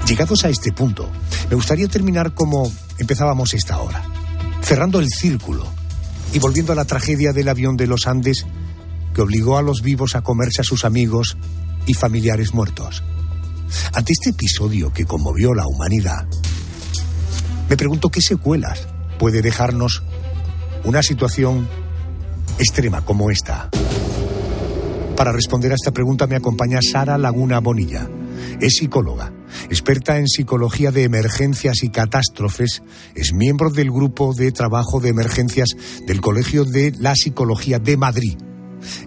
[0.06, 1.08] Llegados a este punto,
[1.48, 4.04] me gustaría terminar como empezábamos esta hora,
[4.60, 5.64] cerrando el círculo
[6.34, 8.44] y volviendo a la tragedia del avión de los Andes
[9.14, 11.36] que obligó a los vivos a comerse a sus amigos
[11.86, 13.02] y familiares muertos.
[13.92, 16.26] Ante este episodio que conmovió la humanidad,
[17.68, 18.88] me pregunto qué secuelas
[19.18, 20.02] puede dejarnos
[20.84, 21.66] una situación
[22.58, 23.70] extrema como esta.
[25.16, 28.08] Para responder a esta pregunta me acompaña Sara Laguna Bonilla.
[28.60, 29.32] Es psicóloga,
[29.70, 32.82] experta en psicología de emergencias y catástrofes,
[33.14, 35.70] es miembro del grupo de trabajo de emergencias
[36.06, 38.36] del Colegio de la Psicología de Madrid.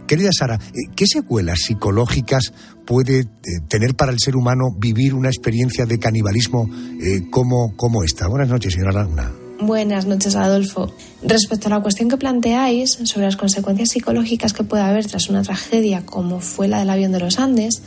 [0.07, 2.53] Querida Sara, eh, ¿qué secuelas psicológicas
[2.85, 3.27] puede eh,
[3.67, 6.69] tener para el ser humano vivir una experiencia de canibalismo
[7.01, 8.27] eh, como, como esta?
[8.27, 9.31] Buenas noches, señora Laguna.
[9.59, 10.93] Buenas noches, Adolfo.
[11.23, 15.41] Respecto a la cuestión que planteáis sobre las consecuencias psicológicas que puede haber tras una
[15.41, 17.81] tragedia como fue la del avión de los Andes,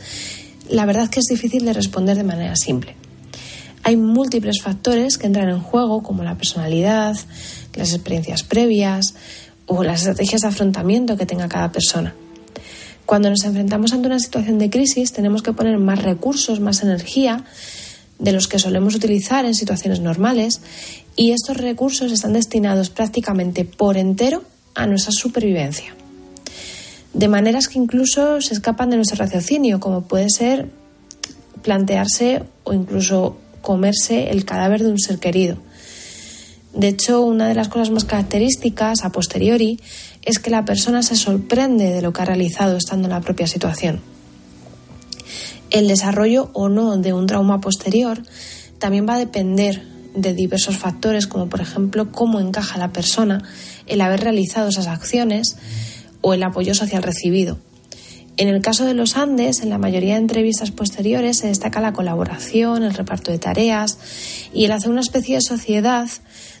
[0.69, 2.95] la verdad que es difícil de responder de manera simple.
[3.83, 7.15] Hay múltiples factores que entran en juego, como la personalidad,
[7.73, 9.15] las experiencias previas
[9.65, 12.13] o las estrategias de afrontamiento que tenga cada persona.
[13.05, 17.43] Cuando nos enfrentamos ante una situación de crisis, tenemos que poner más recursos, más energía
[18.19, 20.61] de los que solemos utilizar en situaciones normales
[21.15, 24.43] y estos recursos están destinados prácticamente por entero
[24.75, 25.95] a nuestra supervivencia.
[27.13, 30.69] De maneras que incluso se escapan de nuestro raciocinio, como puede ser
[31.61, 35.57] plantearse o incluso comerse el cadáver de un ser querido.
[36.73, 39.79] De hecho, una de las cosas más características a posteriori
[40.23, 43.47] es que la persona se sorprende de lo que ha realizado estando en la propia
[43.47, 44.01] situación.
[45.69, 48.21] El desarrollo o no de un trauma posterior
[48.79, 49.83] también va a depender
[50.15, 53.43] de diversos factores, como por ejemplo cómo encaja la persona
[53.87, 55.57] el haber realizado esas acciones
[56.21, 57.57] o el apoyo social recibido.
[58.37, 61.93] En el caso de los Andes, en la mayoría de entrevistas posteriores se destaca la
[61.93, 63.97] colaboración, el reparto de tareas
[64.53, 66.09] y el hacer una especie de sociedad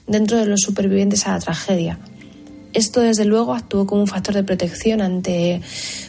[0.07, 1.99] dentro de los supervivientes a la tragedia.
[2.73, 5.61] Esto, desde luego, actuó como un factor de protección ante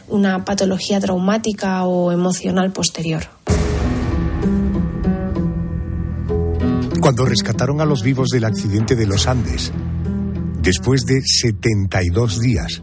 [0.09, 3.23] una patología traumática o emocional posterior.
[7.01, 9.73] Cuando rescataron a los vivos del accidente de los Andes,
[10.61, 12.81] después de 72 días,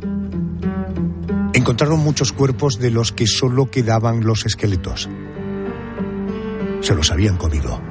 [1.53, 5.07] encontraron muchos cuerpos de los que solo quedaban los esqueletos.
[6.81, 7.88] Se los habían comido.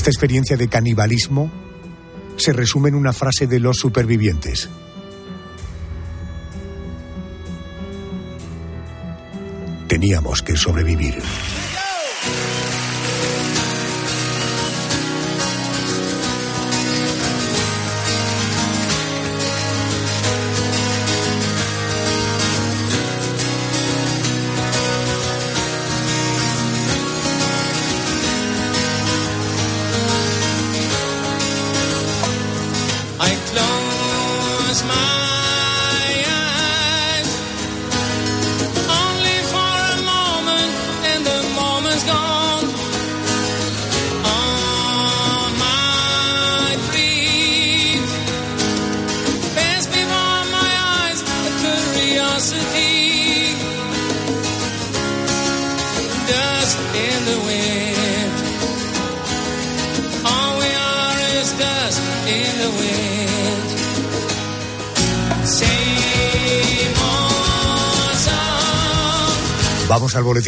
[0.00, 1.52] Esta experiencia de canibalismo
[2.38, 4.70] se resume en una frase de los supervivientes.
[9.86, 11.16] Teníamos que sobrevivir.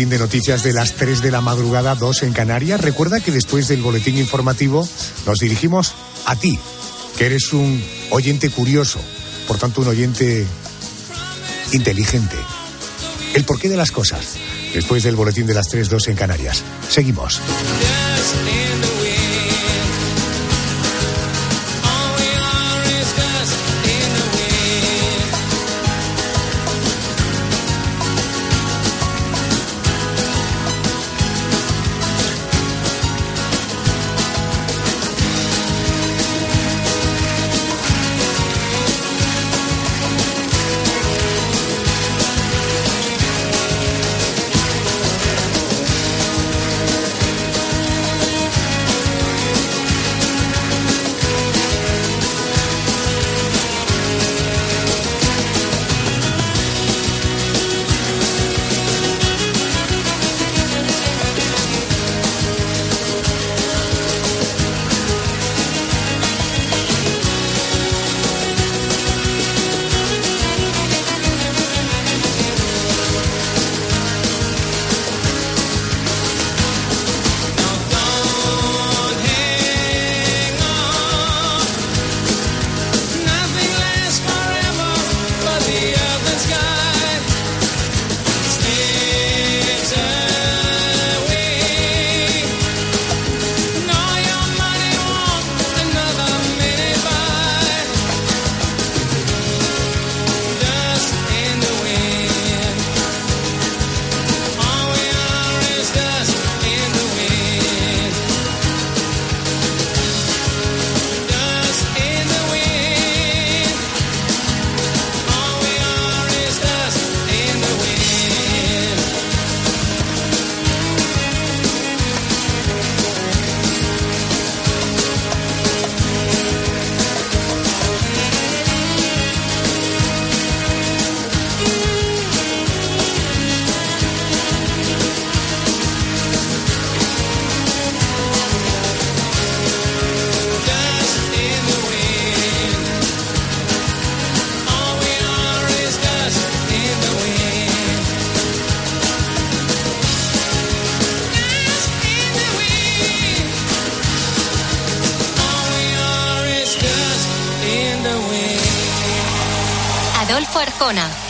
[0.08, 2.80] De noticias de las 3 de la madrugada, 2 en Canarias.
[2.80, 4.88] Recuerda que después del boletín informativo
[5.26, 5.94] nos dirigimos
[6.26, 6.58] a ti,
[7.16, 9.00] que eres un oyente curioso,
[9.46, 10.46] por tanto un oyente
[11.72, 12.36] inteligente.
[13.34, 14.36] El porqué de las cosas,
[14.74, 16.62] después del boletín de las 3, 2 en Canarias.
[16.88, 17.40] Seguimos.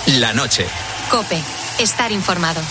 [0.07, 0.67] La noche.
[1.11, 1.39] Cope.
[1.79, 2.63] Estar informado.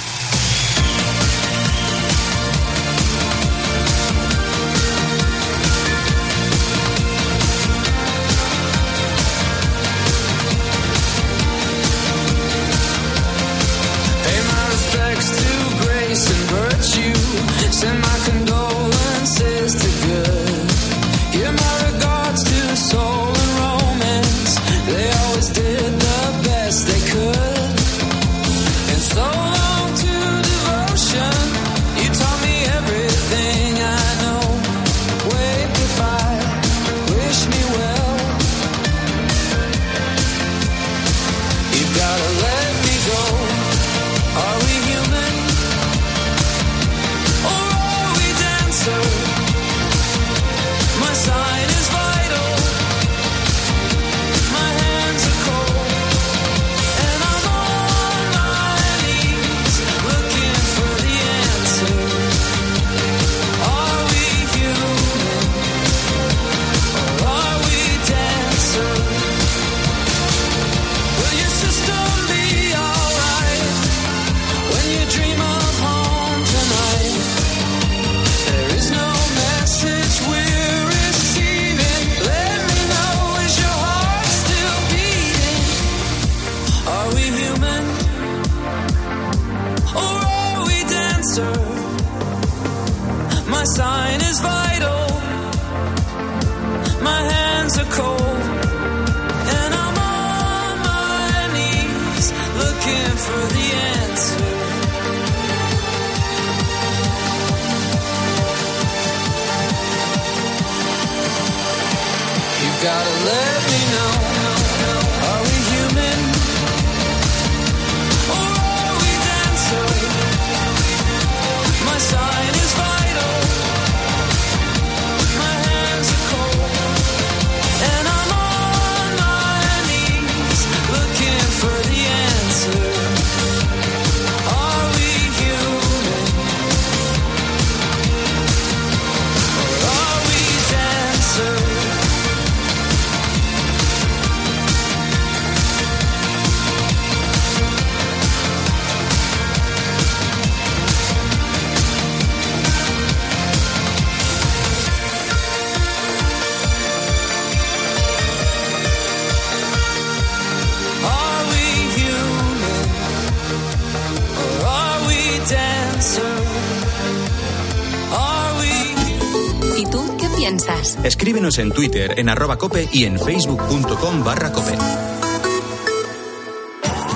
[171.58, 174.78] En Twitter, en arroba cope y en facebook.com barra cope.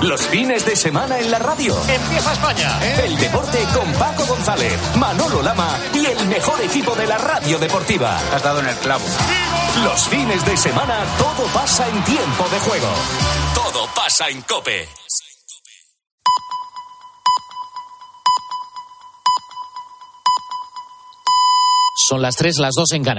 [0.02, 1.74] Los fines de semana en la radio.
[1.88, 2.78] Empieza España.
[2.82, 3.04] ¿eh?
[3.06, 8.18] El deporte con Paco González, Manolo Lama y el mejor equipo de la radio deportiva.
[8.34, 9.06] Has dado en el clavo.
[9.84, 12.88] Los fines de semana todo pasa en tiempo de juego.
[13.54, 14.86] Todo pasa en cope.
[22.08, 23.14] Son las 3, las 2 en Canarias.